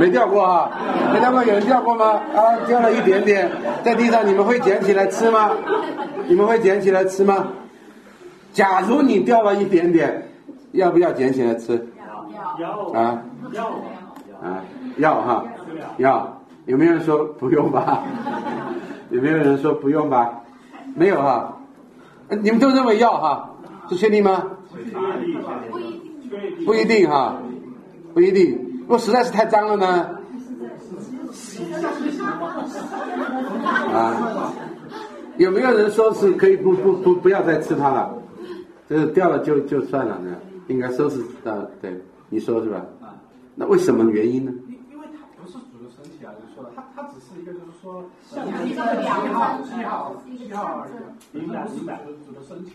[0.00, 0.70] 没掉过啊？
[1.12, 1.44] 没掉过？
[1.44, 2.06] 有人掉过吗？
[2.34, 3.50] 啊，掉了一点点
[3.84, 5.50] 在地上，你们会捡起来吃吗？
[6.26, 7.48] 你们会捡起来吃吗？
[8.52, 10.28] 假如你掉了一点点，
[10.72, 11.86] 要不要捡起来吃？
[12.34, 14.62] 要要啊要啊。
[14.98, 15.44] 要哈，
[15.98, 18.02] 要有没有人说不用吧？
[19.10, 20.42] 有没有人说不用吧？
[20.94, 21.56] 没有哈，
[22.28, 23.50] 你们都认为要哈，
[23.88, 24.44] 是确定吗？
[26.66, 27.36] 不一定哈，
[28.12, 28.58] 不一定。
[28.80, 30.10] 如果实在是太脏了呢？
[33.92, 34.52] 啊，
[35.38, 38.14] 有没有人说是可以不不不不要再吃它了？
[38.88, 40.36] 就是掉了就就算了呢？
[40.68, 42.00] 应该收拾的，对，
[42.34, 42.84] 你说是吧？
[43.00, 43.14] 啊
[43.54, 44.50] 那为什么原因呢？
[44.66, 52.72] 因因为它不是主流身体啊，就说它它只是一个就是说，像一个七号，七号，七号而已，明白明白，主的身体。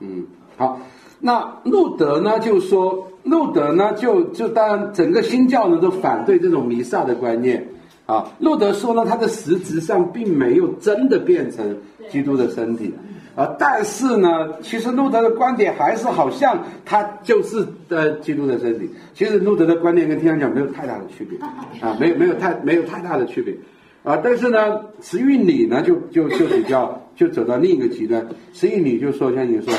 [0.00, 0.80] 嗯，好，
[1.20, 2.38] 那路德呢？
[2.38, 7.68] 就说路德呢，就就当然整个新教呢都反对这种弥撒的观念
[8.06, 11.76] 啊，路德说呢，他的实质上并没有真的变成
[12.08, 12.94] 基督的身体，
[13.34, 18.90] 啊，但是呢，其实路德的观点还是好像他就是呃基督的身体。
[19.14, 21.38] 其实路德的观点跟天上讲没有太大的区别，
[21.80, 23.54] 啊，没有没有太没有太大的区别，
[24.02, 29.72] 啊，但是呢，慈运理呢就就就比较就走到另一个极端，慈运理就说像你说。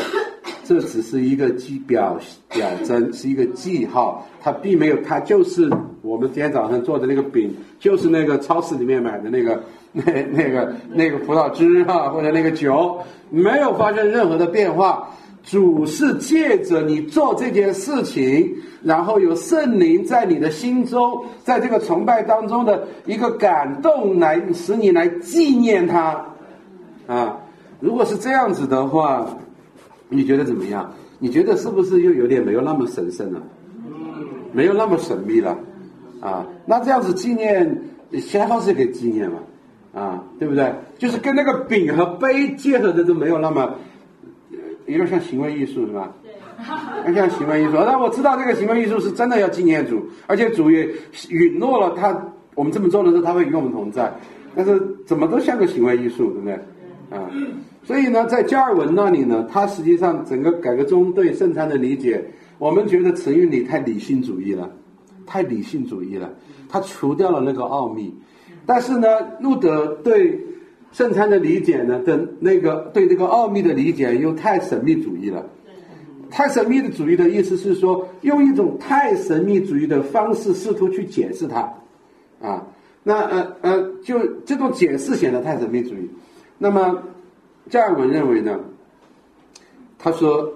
[0.66, 5.70] 这只是一个记表表征，是一个记号，它并没有，它就是
[6.02, 9.62] 我们今天早上做的那个饼，就是那个超市里面买的那个
[10.04, 15.08] 那那个那个葡萄汁啊，或者那个酒，没有发生任何的变化。
[15.44, 18.50] 主是借着你做这件事情，
[18.82, 26.26] 然后有圣灵在你的心中，在这个崇拜当中的一个感动，来使你来纪念他
[27.08, 27.38] 啊。
[27.80, 29.26] 如果是这样子的话。
[30.10, 30.94] 你觉得怎么样？
[31.18, 33.42] 你觉得是不是又有点没有那么神圣了？
[34.52, 35.58] 没有那么神秘了，
[36.22, 36.46] 啊？
[36.68, 39.40] 那这样子纪念，其他方式可以纪念嘛？
[39.94, 40.74] 啊，对不对？
[40.98, 43.76] 就是跟那个饼和杯结合的都没有那么，
[44.88, 46.12] 有点像行为艺术是吧？
[47.06, 47.74] 对，像行为艺术。
[47.74, 50.90] 那我知道这个行为艺术是真的要纪念主，而且主也
[51.30, 52.20] 允诺了他，
[52.56, 54.12] 我们这么做的时候他会与我们同在。
[54.56, 56.54] 但是怎么都像个行为艺术，对不对？
[57.12, 57.30] 啊？
[57.84, 62.24] 所以呢，在加尔文那里呢，他实际上整个改革中对圣餐的理解，
[62.58, 64.72] 我们觉得陈运理太理性主义了，
[65.26, 66.34] 太理性主义了，
[66.70, 68.12] 他除掉了那个奥秘。
[68.66, 69.08] 但是呢，
[69.40, 70.40] 路德对
[70.92, 75.46] 圣餐的理解呢，的那个对这个奥秘的理解又太神秘主义了。
[76.30, 81.62] 太神秘的主义的意思是说，用一种太神秘主义的方式试图去解释它，
[82.42, 82.66] 啊，
[83.04, 86.10] 那呃呃，就这种解释显得太神秘主义。
[86.58, 87.04] 那么。
[87.70, 88.60] 加尔文认为呢，
[89.98, 90.54] 他说，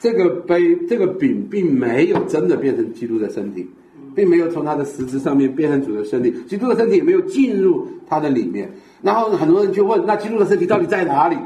[0.00, 3.70] 这个杯、这个饼并没有真的变成基督的身体，
[4.14, 8.70] 并没有从他的实质上面变成主的身体，基督的身体也没有进入他的里面。
[9.02, 11.36] 然后很多人就问：那基督的身体到底在哪里？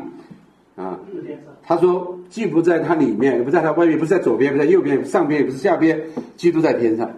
[0.76, 0.98] 啊，
[1.64, 6.00] 他说，既不在他里面，也不在他外面，不在左边，不在右边，上边也不是下边，
[6.36, 7.10] 基督在天上。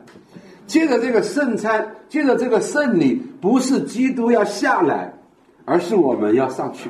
[0.66, 5.12] 接着这个圣餐，接着这个圣礼，不是基督要下来，
[5.64, 6.88] 而是我们要上去。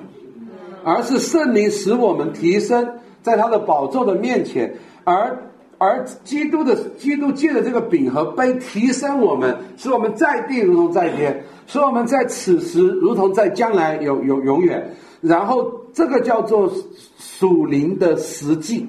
[0.84, 2.88] 而是圣灵使我们提升
[3.20, 4.72] 在他的宝座的面前，
[5.04, 5.36] 而
[5.82, 14.94] 而基督的基督借的这个饼和杯提升我们，使我们在地如同在天，使我们在此时如同在将来有有永远。
[15.22, 16.70] 然后这个叫做
[17.18, 18.86] 属灵的实际，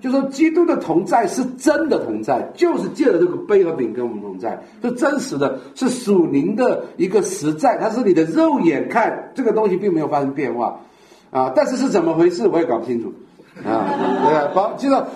[0.00, 10.80] 就说基督的同在是真的同在，就是借着这个杯和饼跟我们同在，是真实的，是属灵的一个实在，它是你的肉眼看这个东西并没有发生变化。
[11.30, 13.12] 啊，但是是怎么回事，我也搞不清楚，
[13.64, 13.86] 啊，
[14.24, 14.72] 对吧？
[14.76, 15.06] 记得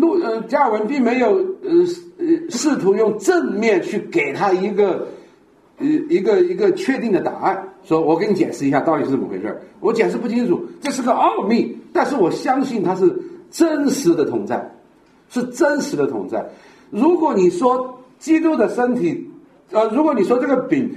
[0.00, 1.70] 路呃，加尔文并没有呃
[2.18, 5.06] 呃试图用正面去给他一个
[5.78, 13.12] 呃一个一个确定的答案，说我给你解释一下到底是怎么回事我解释不清楚，这是个奥秘，但是我相信它是
[13.50, 14.74] 真实的同在，
[15.28, 16.44] 是真实的同在。
[16.90, 19.28] 如果你说基督的身体，
[19.72, 20.90] 呃，如果你说这个饼。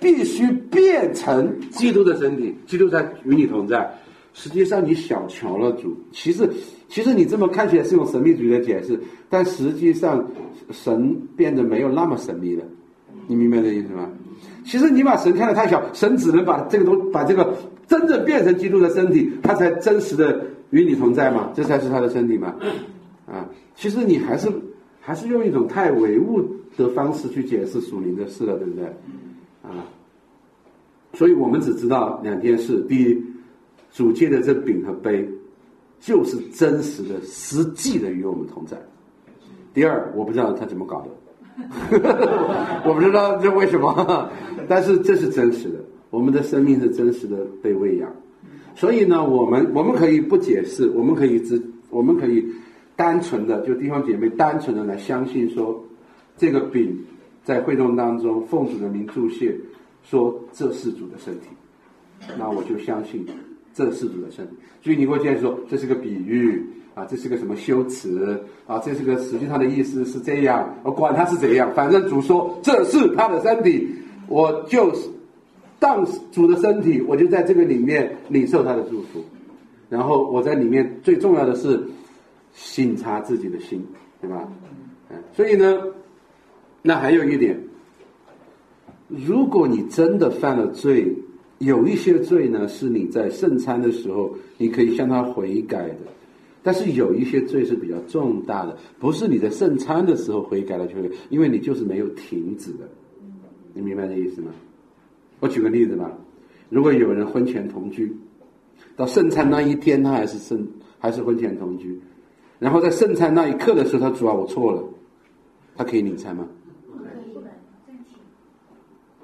[0.00, 3.90] 必须变成基督的身体，基督在与你同在。
[4.34, 5.96] 实际上你小瞧了主。
[6.12, 6.46] 其实，
[6.88, 10.22] 其实你这么看起来是用神秘主义的解释，但实际上
[10.70, 12.64] 神变得没有那么神秘了。
[13.26, 14.10] 你明白这意思吗？
[14.66, 22.54] 其实你把神看得太小，神只能把这个东把这个真正变成基督的身体，他才真实的与你同在嘛，这才是他的身体嘛。
[23.26, 24.48] 啊，其实你还是
[25.00, 26.42] 还是用一种太唯物
[26.76, 28.84] 的方式去解释属灵的事了，对不对？
[29.62, 29.86] 啊。
[31.14, 33.22] 所以我们只知道两件事：第一，
[33.94, 35.24] 主借的这饼和杯，
[36.00, 38.76] 就是真实的、实际的与我们同在；
[39.72, 44.28] 第二，我不知道他怎么搞的， 我不知道这为什么，
[44.68, 45.78] 但是这是真实的。
[46.10, 48.12] 我们的生命是真实的被喂养，
[48.74, 52.44] 所以呢，我们我们可以不解释，我们可以只，我们可以
[52.96, 55.80] 单纯的就弟兄姐妹单纯的来相信说，
[56.36, 56.98] 这个饼
[57.44, 59.56] 在会众当中奉主的名祝谢。
[60.02, 61.46] 说这是主的身体，
[62.38, 63.24] 那我就相信
[63.74, 64.52] 这是主的身体。
[64.82, 68.78] 所以你会建议说这是个比喻啊，这是个什么修辞啊？
[68.78, 73.86] 这是个实际上的意思是这样，我管他是怎样，反正主说这是他的身体，
[74.28, 75.08] 我就是
[75.78, 79.22] 当主的身体，我就在这个里面领受他的祝福。
[79.90, 81.82] 然后我在里面最重要的是
[82.52, 83.84] 省察自己的心，
[84.20, 84.48] 对吧？
[85.10, 85.82] 嗯，所以呢，
[86.80, 87.58] 那还有一点。
[89.08, 91.14] 如果你真的犯了罪，
[91.58, 95.96] 有一些罪呢，是你在圣餐的时候你可以向他悔改的；
[96.62, 102.88] 但是有一些罪是比较重大的，不是你在圣餐的时候悔改了就会，因为你就是没有停止的。
[103.72, 104.50] 你明白这意思吗？
[105.40, 106.10] 我举个例子吧，
[106.70, 108.14] 如果有人婚前同居，
[108.96, 110.66] 到圣餐那一天他还是圣
[110.98, 112.00] 还是婚前同居，
[112.58, 114.82] 然后在圣餐那一刻的时候他主啊我错了，
[115.76, 116.46] 他可以领餐吗？
[116.86, 117.94] 不可以，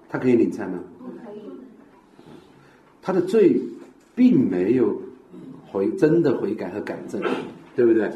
[0.09, 0.79] 他可以领餐吗？
[3.03, 3.61] 他的罪
[4.15, 5.01] 并没有
[5.71, 7.21] 悔真的悔改和改正，
[7.77, 8.11] 对不对？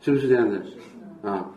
[0.00, 0.62] 是不是这样的？
[1.22, 1.50] 啊，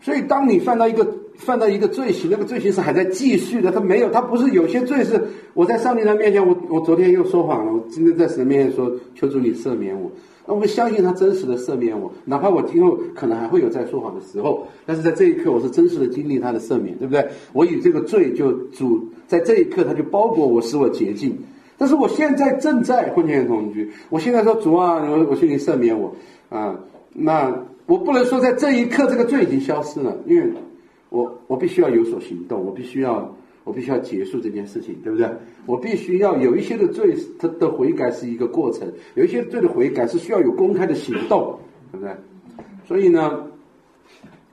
[0.00, 5.20] 所以当你犯到一个犯到一个罪行，那个罪行是还在继续的，他没有，他不是有些罪是
[5.54, 10.10] 我在上帝的面前，我我昨天又说谎了，我今天在神面前说求主你赦免我，
[10.46, 17.26] 那我们相信他真实的赦免我，哪怕我今后可能还会有在说谎的时候，但是在这一刻我是真实的经历他的赦免，对不对？
[17.52, 21.36] 我以这个罪就主在这一刻他就包裹我，使我洁净。
[21.78, 26.14] 但是我现在正在婚前同居，我现在说主啊，我我请你赦免我
[26.48, 26.78] 啊，
[27.12, 27.54] 那。
[27.88, 30.52] 我不能说在这一刻这个罪已经消失了，因为
[31.08, 35.30] 我我必须要有所行动，我必须要我必须要结束这件事情，对不对？
[35.66, 41.56] 我必须要有一些的罪，它的悔改是一个过程，有一些罪的悔改是需要有公开的行动，
[41.92, 42.12] 对不对？
[42.84, 43.40] 所以呢，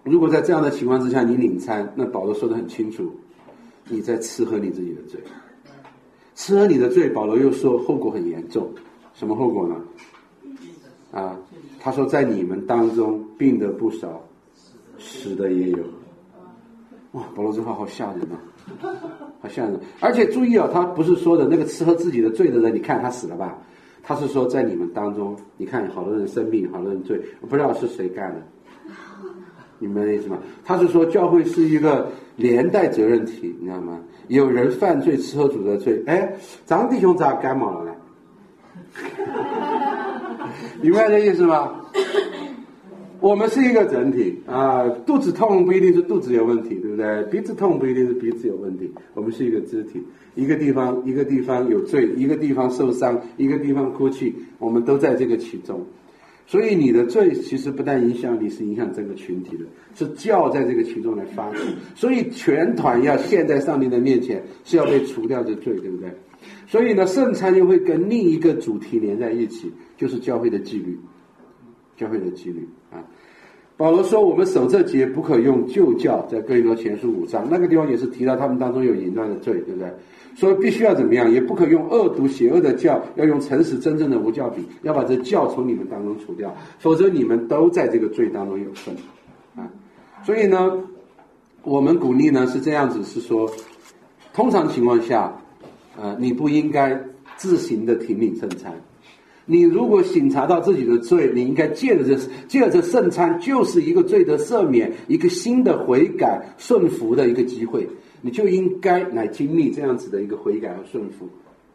[0.03, 3.11] 如果在这样的情况之下你领餐，那保罗说的很清楚，
[3.89, 5.19] 你在吃喝你自己的罪，
[6.35, 8.69] 吃了你的罪，保罗又说后果很严重，
[9.13, 9.75] 什么后果呢？
[11.11, 11.37] 啊？
[11.79, 14.21] 他说，在你们当中病的不少，
[14.97, 15.79] 死的也有。
[17.11, 18.39] 哇，保罗这话好吓人啊，
[19.41, 19.77] 好吓人！
[19.99, 23.57] 而且注意啊，他不是说的那个吃喝自己的罪的人，你看他死了吧？
[24.01, 28.41] 他是说在你们当中，你看好多人生病，好多人罪，我不知道是谁干的，
[29.77, 30.37] 你们的意思吗？
[30.63, 33.99] 他是说教会是一个连带责任体，你知道吗？
[34.27, 36.33] 有人犯罪吃喝主的罪，哎，
[36.65, 37.91] 张弟兄咋感冒了呢？
[40.81, 41.71] 明白这意思吗？
[43.19, 47.23] 我们是一个整体啊，肚子痛不一定是肚子有问题，对不对？
[47.31, 48.91] 鼻子痛不一定是鼻子有问题。
[49.13, 50.05] 我们是一个肢体，
[50.35, 55.85] 一个地方一个地方有罪，一个地方受伤，一个地方哭泣，我们都在这个其中。
[56.45, 61.59] 所以你的罪其实不但影响你，是影响整个群体的，是教在这个群众来发起。
[61.95, 66.11] 所以全团要献在上帝的面前，是要被除掉的罪，对不对？
[66.67, 70.99] 所以呢，圣餐就会跟另一个主题连在一起，就是教会的纪律，
[71.95, 73.01] 教会的纪律啊。
[73.75, 79.91] 保罗说，我们守这节不可用旧教，在哥林多前书五章那个地方也是提到他们当中有淫乱的罪，对不对？
[80.35, 88.95] 所以必须要怎么样，也不可用恶毒邪恶的教，要用诚实真正的无教比，要把这教从你们当中除掉，否则你们都在这个罪当中有份
[89.55, 89.69] 啊。
[90.23, 90.77] 所以呢，
[91.63, 93.49] 我们鼓励呢是这样子，是说，
[94.33, 95.33] 通常情况下。
[95.95, 96.99] 呃，你不应该
[97.37, 98.73] 自行的停领圣餐。
[99.45, 102.15] 你如果醒察到自己的罪，你应该借着这
[102.47, 107.87] 借着这圣餐，就是一个罪的赦免，一个新的悔改顺服的一个机会。
[108.21, 111.27] 你就应该来经历这样子的一个悔改和顺服。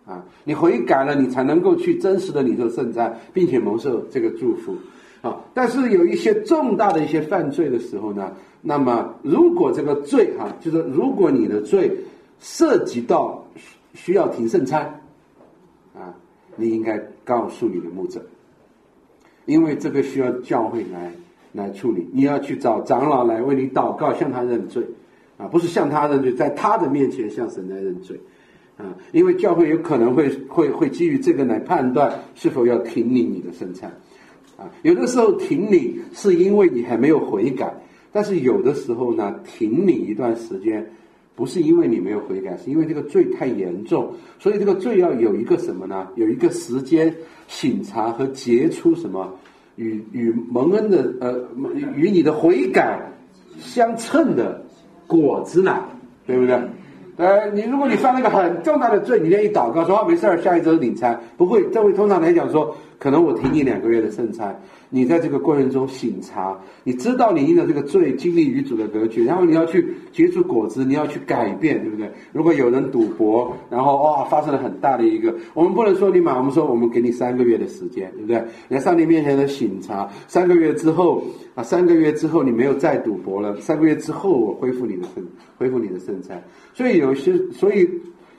[0.04, 4.74] 啊，你悔改了，你才能够去真实的领受圣餐，并且蒙受这个祝福。
[5.20, 11.90] 啊，但是有一些重大的一些犯罪的时候呢，那么如果这个罪哈，就是如果你的罪
[12.40, 13.44] 涉及到。
[13.94, 15.00] 需要停圣餐，
[15.92, 16.14] 啊，
[16.58, 18.20] 你应该告诉你的牧者，
[19.46, 21.12] 因为这个需要教会来
[21.52, 22.06] 来处理。
[22.12, 24.84] 你要去找长老来为你祷告，向他认罪，
[25.36, 28.20] 啊，不是向他认罪，在他的面前向神来认罪，
[28.76, 33.90] 啊，因为教会有可能会会会基于这个来判断是否要停领你的圣餐，
[34.56, 37.72] 啊，有的时候停领是因为你还没有悔改，
[38.10, 40.84] 但是有的时候呢，停领一段时间。
[41.38, 46.08] 不是因为你没有悔改，是因为这个罪太严重，所以这个罪要有一个什么呢？
[46.16, 47.14] 有一个时间
[47.46, 49.32] 醒察和结出什么
[49.76, 51.40] 与与蒙恩的呃
[51.94, 53.00] 与你的悔改
[53.60, 54.60] 相称的
[55.06, 55.84] 果子呢，
[56.26, 56.60] 对不对？
[57.18, 64.60] 呃，你如果你犯了一个很重大的罪，你愿意祷告说啊没事儿，下一周领餐，不会，这会通常来讲说，可能我停你两个月的圣餐。
[64.90, 72.10] 你在这个过程中醒察，你知道你因的这个罪经历与主的隔绝，然后你要去结出果子，你要去改变，对不对？
[72.32, 78.42] 如果有人赌博，然后哇发生了很大的一个，我们不能说你马，我们说我们给你三个月的时间，对不对？
[78.66, 81.22] 你在上帝面前的醒察，三个月之后
[81.54, 85.22] 啊，三个月之后你没有再赌博了，三个月之后我恢复你的圣，
[85.58, 86.42] 恢复你的圣餐。
[86.72, 87.86] 所以有些，所以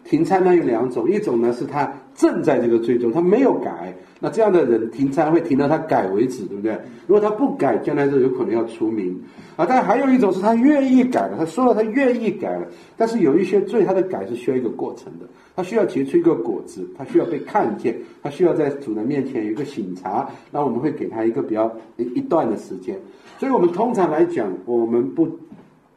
[0.03, 3.95] 停餐呢有两种，一种呢是他正在这个罪中，他没有改。
[4.19, 6.77] 那这样的人停餐会停到他改为止，对不对？
[7.07, 9.17] 如果他不改，将来就有可能要除名
[9.55, 9.65] 啊。
[9.65, 12.67] 但还有一种是他愿意改了，他说了他愿意改了，
[12.97, 20.29] 但是有一些罪他的改是需要一个过程的，他需要结出一个果子，他需要被看见，他需要在主人面前有一个醒察。
[20.51, 22.99] 那我们会给他一个比较一段的时间。
[23.37, 25.25] 所以我们通常来讲，我们不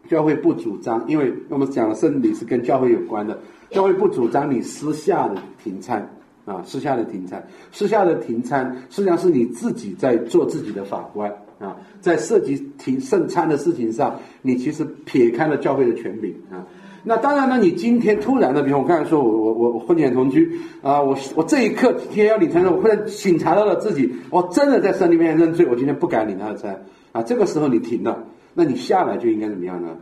[0.08, 3.38] 教会不主张，因为我们讲的圣礼是跟教会有关的，
[3.70, 6.08] 教会不主张你私下的停餐
[6.44, 16.66] 啊，私下的停餐，私下的停餐实际上是你自己在做自己的法官啊，在涉及停圣餐的事情上，你其实撇开了教会的权柄啊。
[17.04, 26.80] 那当然了，你今天突然的，比如我刚才说，我我我我婚前同居啊，我我这一刻今天要领餐的，我忽然醒察到了自己，我真的在圣里面认罪，我今天不敢领他的餐
[27.10, 27.20] 啊。
[27.22, 28.24] 这个时候你停了，
[28.54, 29.96] 那你下来就应该怎么样呢？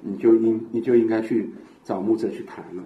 [0.00, 1.48] 你就应你就应该去
[1.84, 2.82] 找牧者去谈了，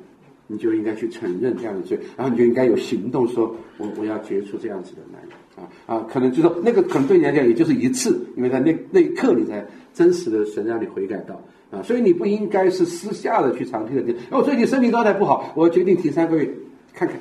[0.46, 11.40] 你就应该去承认这样的罪，然后你就应该有行动，说我我要结束这样子的男人啊啊，可能就说那个可能对你来讲也就是一次，因为在那那一刻你才真实的神让你悔改到。
[11.68, 14.14] 啊，所以你不应该是私下的去长期的停。
[14.30, 16.48] 我最近身体状态不好，我决定停三个月，
[16.94, 17.18] 看看。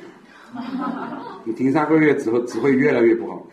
[1.44, 3.48] 你停三个月之后，只会越来越不好，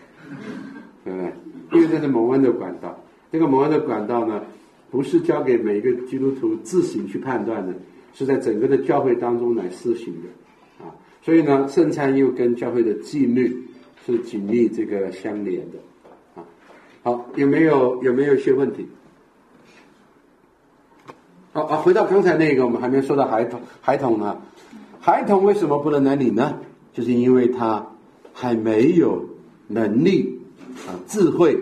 [1.02, 1.32] 对不对？
[1.72, 3.01] 因为这是蒙恩的管道，
[3.32, 4.42] 这个蒙恩的管道呢，
[4.90, 7.72] 不是交给每一个基督徒自行去判断的，
[8.12, 10.84] 是在整个的教会当中来施行的。
[10.84, 13.56] 啊，所以呢，圣餐又跟教会的纪律
[14.04, 15.78] 是紧密这个相连的。
[16.34, 16.44] 啊，
[17.02, 18.86] 好，有没有有没有一些问题？
[21.54, 24.36] 好啊，回到刚才那个，我们还没说到孩童，孩童呢？
[25.00, 26.58] 孩童为什么不能来领呢？
[26.92, 27.86] 就是因为他
[28.34, 29.26] 还没有
[29.68, 30.38] 能力
[30.86, 31.58] 啊，智慧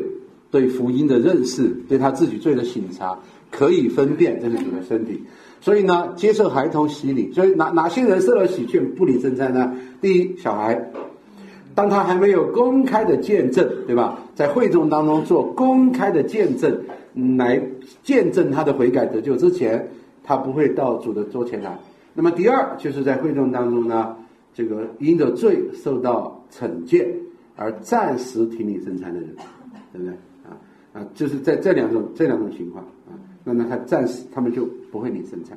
[0.50, 3.18] 对福音的认识，对他自己罪的醒察，
[3.50, 5.22] 可以分辨这是主的身体。
[5.60, 7.32] 所以呢，接受孩童洗礼。
[7.32, 9.74] 所以哪哪些人受了洗却不领圣餐呢？
[10.00, 10.90] 第一，小孩，
[11.74, 14.18] 当他还没有公开的见证，对吧？
[14.34, 16.78] 在会众当中做公开的见证。
[17.36, 17.60] 来
[18.04, 19.84] 见证他的悔改得救之前，
[20.22, 21.76] 他不会到主的桌前来。
[22.14, 24.16] 那么第二，就是在会众当中呢，
[24.54, 27.12] 这个因着罪受到惩戒
[27.56, 29.28] 而暂时停礼生产的人，
[29.92, 30.14] 对不对？
[30.92, 33.14] 啊，就是在这两种这两种情况啊，
[33.44, 35.56] 那么他暂时他们就不会领生产。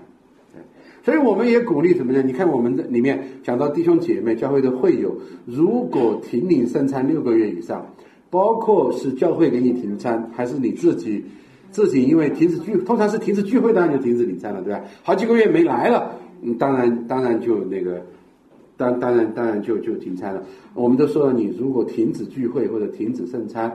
[0.53, 0.61] 对，
[1.03, 2.21] 所以我们也鼓励什么呢？
[2.21, 5.15] 你看我们这里面讲到弟兄姐妹教会的会友，
[5.45, 7.86] 如果停领生产六个月以上，
[8.29, 11.23] 包括是教会给你停餐，还是你自己。
[11.71, 14.79] 自己因为停止聚，通常是停止聚会，当然就停止领餐了，对吧？
[15.01, 17.99] 好几个月没来了，嗯，当然当然就那个，
[18.78, 20.41] 当当然当然就就停餐了。
[20.74, 23.69] 我们都说了，你如果停止聚会或者停止圣餐，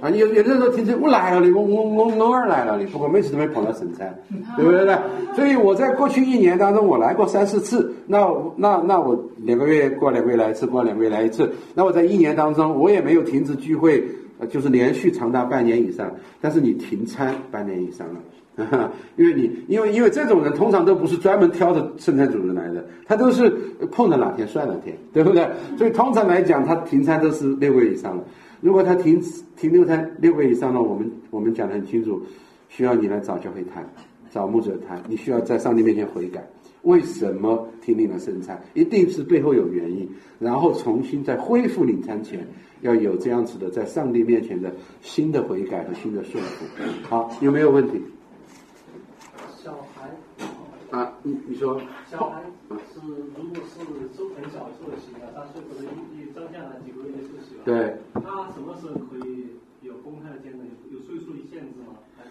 [0.00, 4.14] 啊，有有的时候停止，我来了，你我我我偶尔来了，你不过每次都没碰到圣餐，
[4.56, 4.98] 对不对？
[5.34, 8.26] 所以我在过去一年当中，我来过三四次，那
[8.56, 14.04] 那那我两个月过两个月来一次，过两个月来一次，那我在一年当中，我也没有停止聚会。
[14.50, 18.14] 就是连续长达半年以上，但是你停餐半年以上了，
[19.16, 23.48] 因为你因为因为这种人通常都不是专门挑着圣餐主人来的，他都是
[23.90, 25.48] 碰着哪天算哪天，对不对？
[25.78, 28.22] 所以通常来讲，他停餐都是六个月以上了。
[28.60, 29.20] 如果他停
[29.56, 32.20] 停六餐六个月以上呢，我们我们讲的很清楚，
[32.68, 33.84] 需要你来找教会谈，
[34.30, 36.46] 找牧者谈，你需要在上帝面前悔改。
[36.82, 38.60] 为什么停领了圣餐？
[38.74, 40.06] 一定是背后有原因，
[40.38, 42.46] 然后重新再恢复领餐前，
[42.82, 46.66] 要有这样子的在上帝面前的新的悔改和新的顺服。
[47.08, 48.00] 好，有没有问题？
[50.02, 51.80] 小孩啊，你你说，
[52.10, 52.42] 小孩
[52.92, 53.80] 是如果是
[54.16, 58.20] 受很小受的洗了，三岁或者一一照相了几个月就受洗了，对，他
[58.52, 59.46] 什么时候可以
[59.82, 60.60] 有公开的见证？
[60.90, 61.94] 有岁数的限制吗？
[62.18, 62.30] 还是？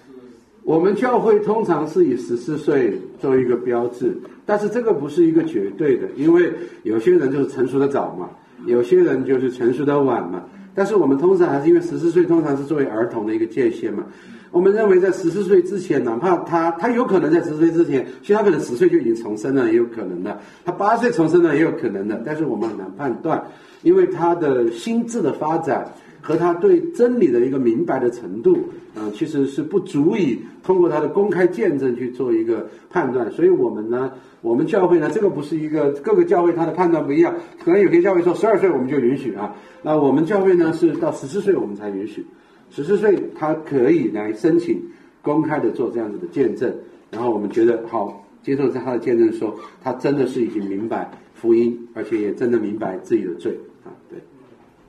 [0.63, 4.15] 我们教会通常是以十四岁作为一个标志，
[4.45, 6.53] 但是这个不是一个绝对的，因为
[6.84, 8.30] 有些人就是成熟的早嘛，
[8.65, 10.43] 有些人就是成熟的晚嘛。
[10.76, 14.05] 但是我们通常还是因为十四岁通常是作为儿童的一个界限嘛。
[14.52, 20.32] 我们认为在十四岁之前，哪怕他他有可能在十四岁之前，其实他可能十岁就已经重生了，也有可能的；
[20.64, 22.22] 他八岁重生了，也有可能的。
[22.26, 23.43] 但是我们很难判断，
[23.82, 25.91] 因为他的心智的发展。
[26.24, 28.56] 和他对真理的一个明白的程度，
[28.93, 33.30] 嗯，其实是不足以通过他的公开见证去做一个判断。
[33.32, 37.34] 所以我们呢，我们教会呢，这个不是一个各个教会他的判断不一样。
[37.66, 42.24] 可能有些教会说十二岁我们就允许啊，那我们教会呢是到十四岁我们才允许。
[42.72, 44.82] 十四岁他可以来申请
[45.22, 46.74] 公开的做这样子的见证，
[47.11, 49.53] 然后我们觉得好接受他的见证，说
[49.84, 54.17] 他真的是已经明白福音，而且也真的明白自己的罪啊，对，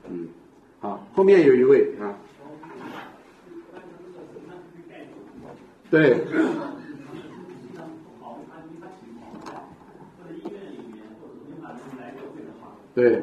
[0.09, 0.27] 嗯。
[0.79, 2.17] 好，后面有一位啊，
[5.89, 6.17] 对，
[12.93, 13.21] 对，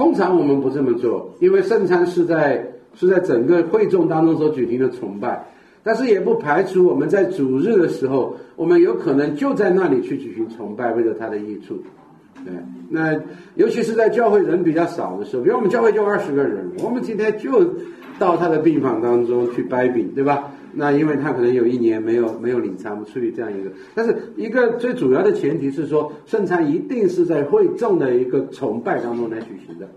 [0.00, 5.46] 通常我们不这么做，因为圣餐是在是在整个会众当中所举行的崇拜，
[5.82, 11.76] 但是也不排除我们在主日的时候，我们有可能就在那里去举行崇拜，为了他的益处。
[12.42, 12.50] 对，
[12.88, 13.14] 那
[13.56, 17.62] 尤其是在教会人比较少的时候，比如我们教会就二十个人，我们今天就
[18.18, 20.50] 到他的病房当中去掰饼，对吧？
[20.72, 29.88] 那因为他可能有一年没有没有领餐，出于这样一个，但是一个最主要的前提是说，圣餐一定是在会众的一个崇拜当中来举行的，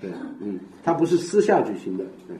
[0.00, 0.10] 对，
[0.40, 2.36] 嗯，他不是私下举行的，对，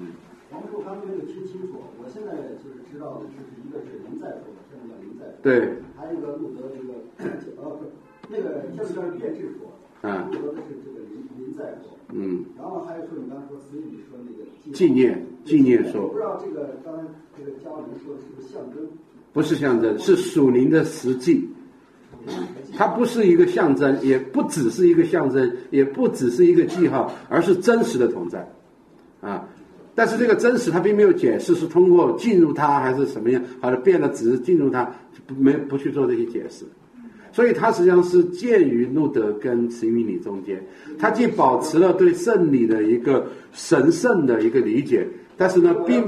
[0.00, 0.12] 嗯。
[0.52, 6.94] 王叔刚才没有听清楚，我现在就是知道的就是一个是林在说，现在叫林在，对，还有一个路德这个，
[7.60, 7.84] 呃，不，
[8.28, 15.24] 那个现在叫变质说，啊，路德的是这个林林在说，嗯，然后还有说你刚才说，所以你说那个纪念。
[15.44, 17.04] 纪念说，不知道这个刚才
[17.38, 18.84] 这个嘉文说的是不是象征？
[19.32, 21.48] 不是象征，是属灵的实际。
[22.76, 28.44] 它不是一个象征，也不只是一个象征，也不只是一个记号，而是真实的同在。
[29.20, 29.48] 啊，
[29.94, 34.92] 但是这个真实它并没有解释是通过进入它还是什么样，好像变了值进入它，
[35.38, 36.64] 没不去做这些解释。
[37.36, 40.58] 所以它实际上是介于路德跟慈运理中间，
[40.98, 45.06] 它既保持了对圣礼的一个神圣的一个理解。
[45.36, 46.02] 但是呢，并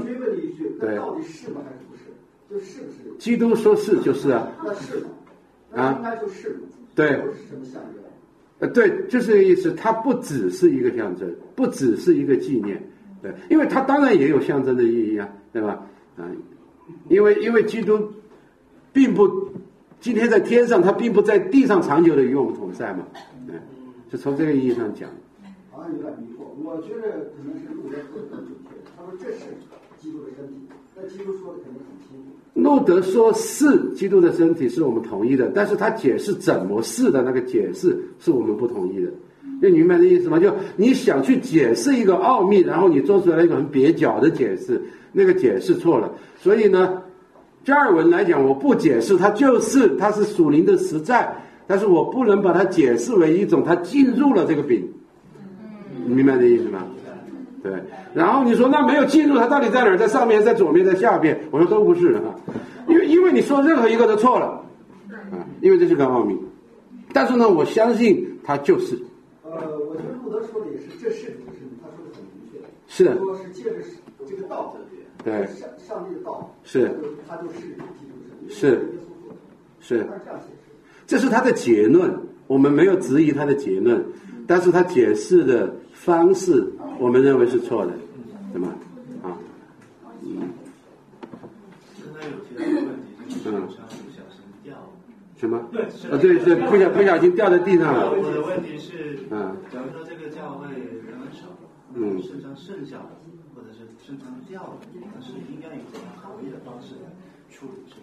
[0.79, 2.09] 对，到底是吗还是不是？
[2.49, 3.17] 就是不是？
[3.19, 4.51] 基督说是就是啊。
[4.65, 5.09] 那是吗？
[5.75, 6.59] 啊，应该就是。
[6.95, 7.09] 对。
[7.09, 8.01] 什么象征？
[8.57, 9.71] 呃，对，就是这个意思。
[9.73, 12.81] 它不只是一个象征，不只是一个纪念，
[13.21, 15.79] 对，因为它当然也有象征的意义啊，对吧？
[16.17, 16.25] 啊，
[17.07, 18.11] 因为因为基督
[18.91, 19.29] 并不
[19.99, 23.05] 今天在天上，他并不在地上长久的与我们同在嘛，
[23.47, 23.55] 嗯，
[24.09, 25.09] 就从这个意义上讲。
[25.71, 28.69] 好像有点迷惑，我觉得可能是路德说的更准确。
[28.95, 29.45] 他说这是
[29.97, 32.31] 基督的身体，那基督说的肯定很清楚。
[32.53, 39.11] 路德说是基督的身体，是我们同意的，但是他解释怎么是的那个解释是我们不同意的。
[39.61, 40.39] 就你明白这意思吗？
[40.39, 44.81] 就你想去解释一个奥秘，然后你做出来一个很蹩脚的解释，
[45.11, 46.09] 那个解释错了。
[46.37, 47.01] 所以呢，
[47.63, 51.31] 加尔文来讲，我不解释，它就是它是属灵的实在，
[51.67, 54.87] 但是我不能把它解释为一种它进入了这个饼。
[56.05, 56.85] 你明白这意思吗？
[57.61, 57.73] 对，
[58.13, 59.97] 然后你说那没有进入，它到底在哪儿？
[59.97, 61.37] 在上面，在左面，在下边？
[61.51, 62.33] 我说都不是啊，
[62.87, 64.63] 因为因为你说任何一个都错了，
[65.31, 66.37] 啊，因为这是个奥秘。
[67.11, 68.97] 但是呢，我相信它就是。
[69.43, 69.51] 呃，
[69.89, 72.59] 我觉得路德说的也是，这是就是，他说的很明确。
[72.87, 73.13] 是。
[73.19, 73.75] 说是借着
[74.25, 74.73] 这个道，
[75.29, 76.91] 对，上上帝的道，是，
[77.27, 77.53] 他就是
[78.49, 78.89] 是，
[79.79, 80.07] 是，
[81.05, 82.11] 这是他的结论，
[82.47, 84.03] 我们没有质疑他的结论。
[84.47, 86.67] 但是他解释的方式，
[86.99, 87.93] 我们认为是错的，
[88.51, 88.73] 对吗？
[89.21, 89.37] 啊，
[90.23, 90.49] 嗯。
[92.03, 93.67] 刚才有提到一个问题，就是不
[94.09, 94.75] 小心掉
[95.37, 95.61] 什么？
[95.71, 98.11] 对，啊，对对，不小不小心掉在地上了。
[98.11, 101.45] 我的问题是，嗯，假如说这个教会人很少，
[101.93, 103.11] 嗯，剩下剩下的，
[104.09, 104.79] 是圣餐掉了，
[105.13, 107.09] 但是应该以怎样合理的方式来
[107.51, 107.93] 处理？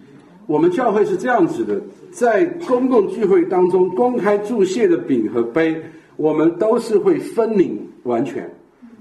[0.47, 1.81] 我们教会是这样子的，
[2.13, 5.83] 在公共聚会当中公开注谢的饼和杯。
[6.17, 8.51] 我们都是会分领完全，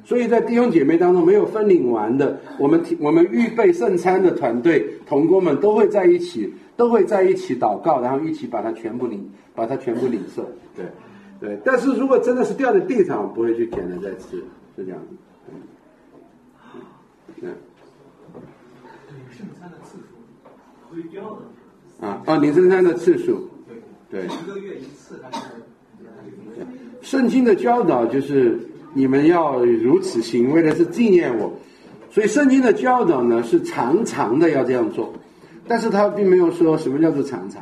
[0.03, 10.43] 所以在弟兄姐妹当中没有分领完的，我们我们预备圣餐的团队同工们都会在一起，都会在一起祷告，然后一起把它全部领，把它全部领受。
[10.75, 10.85] 对，
[11.39, 11.57] 对。
[11.63, 14.43] 但是如果真的是掉在地上，不会去捡了再吃，
[14.75, 15.15] 是这样子。
[17.45, 17.53] 对。
[19.37, 22.05] 圣餐的次数会掉的。
[22.05, 22.37] 啊啊！
[22.37, 23.49] 领圣餐的次数，
[24.09, 24.25] 对。
[24.25, 25.45] 一个月一次还是？
[27.01, 28.59] 圣经的教导就是
[28.93, 31.53] 你们要如此行，为的是纪念我。
[32.09, 35.13] 所以圣经的教导呢是常常的要这样做，
[35.67, 37.61] 但是他并没有说什么叫做常常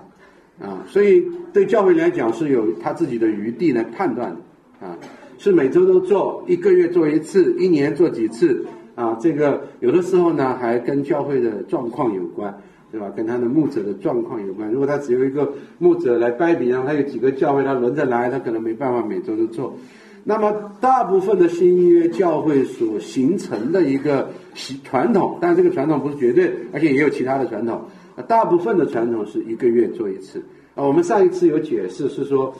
[0.61, 0.83] 啊。
[0.87, 4.97] 所以对教会来讲是有他自己的余地来判断的啊。
[5.37, 8.65] 是每周都做，一个月做一次，一年做几次
[8.95, 9.17] 啊？
[9.21, 12.53] 这个有的时候呢还跟教会的状况有关。
[12.93, 13.09] 对吧？
[13.15, 14.69] 跟他的牧者的状况有关。
[14.71, 19.75] 如果他只有一个牧者来掰饼，然后他有几个教会，他轮着来，他可能没办法每周都做。
[20.23, 27.81] 那么大部分的新约教会所形成的一个习传统，但这个传统不是绝对，而且也有其他的传统。
[28.27, 30.37] 大部分的传统是一个月做一次。
[30.75, 32.53] 啊，我们上一次有解释是说，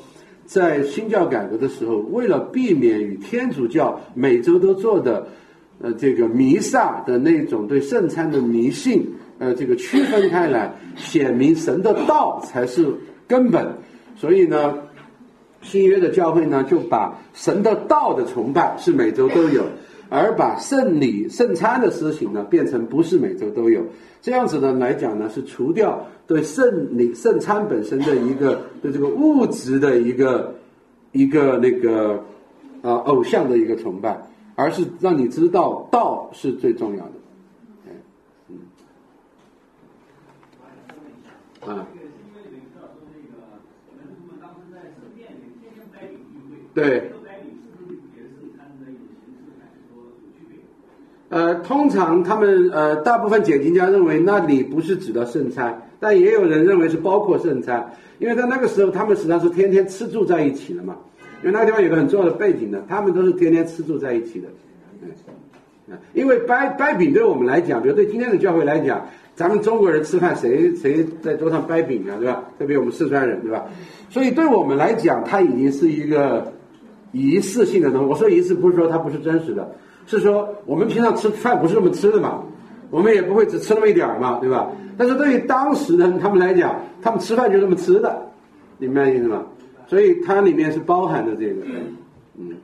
[0.46, 5.28] 在新教改革的时候，为了避免与天主教每周都做的
[5.80, 9.08] 呃这个弥撒的那种对圣餐的迷信。
[9.40, 12.88] 呃，这个区分开来，显明神的道才是
[13.28, 13.68] 根本。
[14.16, 14.78] 所以呢，
[15.62, 19.64] 新约的教会呢，就把神的道的崇拜是每周都有，
[20.08, 23.84] 而把圣礼、圣餐的事情呢，变成不是每周都有。
[24.22, 30.56] 这样子呢来讲呢，是除掉对圣礼、圣餐本身的一个对这个物质的一个
[31.12, 32.24] 一个那个
[32.82, 34.16] 啊偶像的一个崇拜，
[34.56, 37.12] 而是让你知道道是最重要的。
[41.72, 41.88] 啊。
[46.74, 47.12] 对。
[51.30, 60.96] 呃，通常他们呃大部分解经家认为那里不是指的圣餐，但也有人认为是包括圣餐，因为在那个时候他们实际上是天天吃住在一起了嘛。
[61.44, 64.48] 因为那地方有个很重要的背景的，他们都是天天吃住在一起的。
[65.88, 72.44] 嗯，因为掰掰饼对我们来讲，比如对今天的教会来讲，咱们中国人吃饭谁谁在桌上掰饼啊，对吧？
[72.58, 73.66] 特别我们四川人，对吧？
[74.10, 76.54] 所以对我们来讲，它已经是一个
[77.12, 78.06] 仪式性的东西。
[78.06, 79.70] 我说仪式不是说它不是真实的。
[80.06, 82.42] 是说，我们平常吃饭不是这么吃的嘛？
[82.90, 84.70] 我们也不会只吃那么一点儿嘛，对吧？
[84.98, 88.26] 但是对于当时的他们来讲，他们吃饭就这么吃的，
[88.78, 89.44] 明白意思吗？
[89.88, 91.66] 所以它里面是包含的这个，
[92.36, 92.58] 嗯，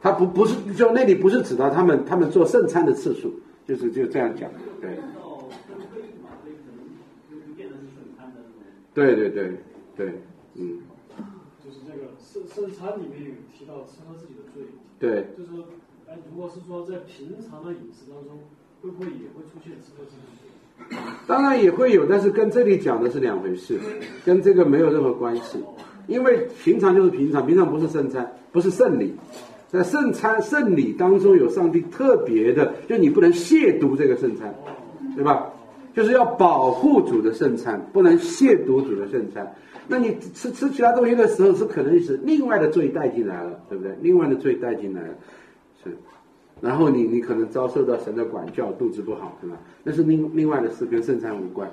[0.00, 3.34] 它不不是就那里不是指到他们他们做圣餐的次数，
[3.66, 4.50] 就是就这样讲，
[4.80, 4.90] 对。
[8.94, 9.56] 对对对
[9.96, 10.12] 对，
[10.54, 10.78] 嗯。
[11.64, 14.62] 就是这个圣圣餐里面有提到吃他自己的罪。
[15.00, 15.64] 对，就是说，
[16.06, 18.38] 哎，如果是说在平常的饮食当中，
[18.80, 20.53] 会不会也会出现吃这些？
[21.26, 23.78] 当然也会有，但是跟这里讲的是两回事，
[24.24, 25.58] 跟这个没有任何关系。
[26.06, 29.14] 因为平常就是平常，平常不是圣餐，不是圣礼，
[29.68, 34.54] 在圣餐圣礼当中有上帝特别的，就你不能亵渎这个圣餐，
[35.16, 35.50] 对吧？
[35.94, 39.50] 就是要保护主的圣餐，不能亵渎主的圣餐。
[39.88, 43.96] 那你吃吃其他东西的时候，是可能是另外的罪带进来了，对不对？
[44.02, 45.14] 另外的罪带进来了，
[45.82, 45.96] 是。
[46.64, 49.56] 然后你你可能遭受到神的管教，肚子不好，对吧？
[49.82, 51.70] 那是另另外的事，跟圣餐无关。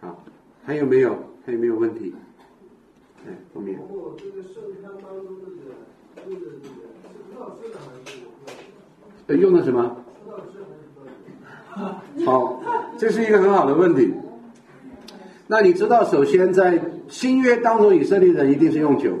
[0.00, 0.14] 啊，
[0.62, 1.16] 还有没有？
[1.46, 2.14] 还有没有问题？
[3.26, 3.80] 哎，后面。
[4.18, 5.48] 这个圣餐当中的
[6.28, 6.58] 用的这个是
[7.32, 8.18] 葡萄汁还是？
[9.28, 9.96] 呃，用的什么？
[12.26, 12.62] 好，
[12.98, 14.12] 这是一个很好的问题。
[15.46, 19.14] 那你知道，首先在新约当中，以色列人一定是用酒，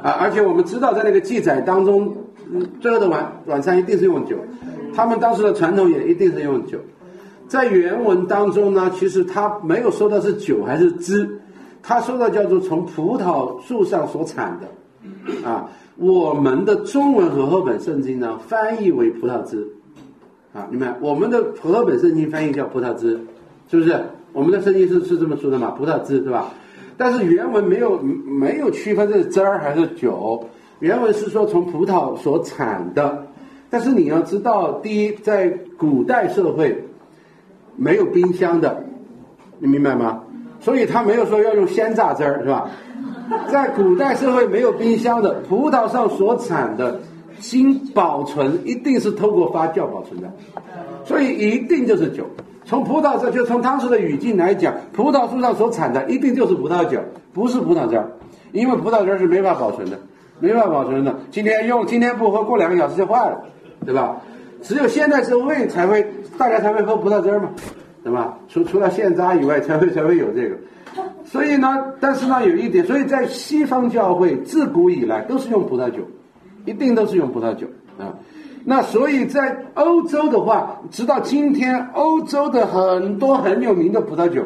[0.00, 2.16] 啊，而且我们知道在那个记载当中，
[2.80, 4.36] 最后的晚晚餐一定是用酒，
[4.94, 6.78] 他们当时的传统也一定是用酒。
[7.46, 11.40] 在原文当中呢，其实他没有说的是酒还是汁，
[11.82, 19.66] 他说的叫做从葡萄树上所产的，啊，我们的中文和合本圣经呢翻译为葡萄汁，
[20.52, 23.18] 啊，你们我们的和合本圣经翻译叫葡萄汁，
[23.70, 23.98] 是不是？
[24.34, 25.70] 我们的圣经是是这么说的嘛？
[25.70, 26.52] 葡萄汁对吧？
[26.98, 30.44] 但是原文没有没有区分这是汁儿还是酒，
[30.80, 33.26] 原文是说从葡萄所产的。
[33.70, 36.84] 但是你要知道，第一，在古代社会
[37.76, 38.82] 没有冰箱的，
[39.58, 40.22] 你明白吗？
[40.60, 42.68] 所以他没有说要用鲜榨汁儿是吧？
[43.46, 46.98] 在古代社会没有冰箱的，葡萄上所产的
[47.38, 50.32] 经保存一定是透过发酵保存的，
[51.04, 52.24] 所以一定就是酒。
[52.64, 56.98] 从葡萄这就从当时的语境来讲，葡萄树上所产的一定就是葡萄酒，
[57.34, 58.10] 不是葡萄汁儿，
[58.52, 59.98] 因为葡萄汁儿是没法保存的，
[60.40, 61.14] 没办法保存的。
[61.30, 63.40] 今天用，今天不喝，过两个小时就坏了，
[63.84, 64.16] 对吧？
[64.62, 66.04] 只有现在社会才会，
[66.36, 67.50] 大家才会喝葡萄汁嘛，
[68.02, 68.36] 对吧？
[68.48, 70.56] 除除了现榨以外，才会才会有这个。
[71.24, 71.68] 所以呢，
[72.00, 75.98] 但是呢，有一点，所以在西方教会自古以来都是用葡萄酒，
[76.64, 77.66] 一定都是用葡萄酒
[77.98, 78.14] 啊。
[78.64, 84.42] 那所以在欧洲的话，直到今天，欧洲的很多很有名的葡萄酒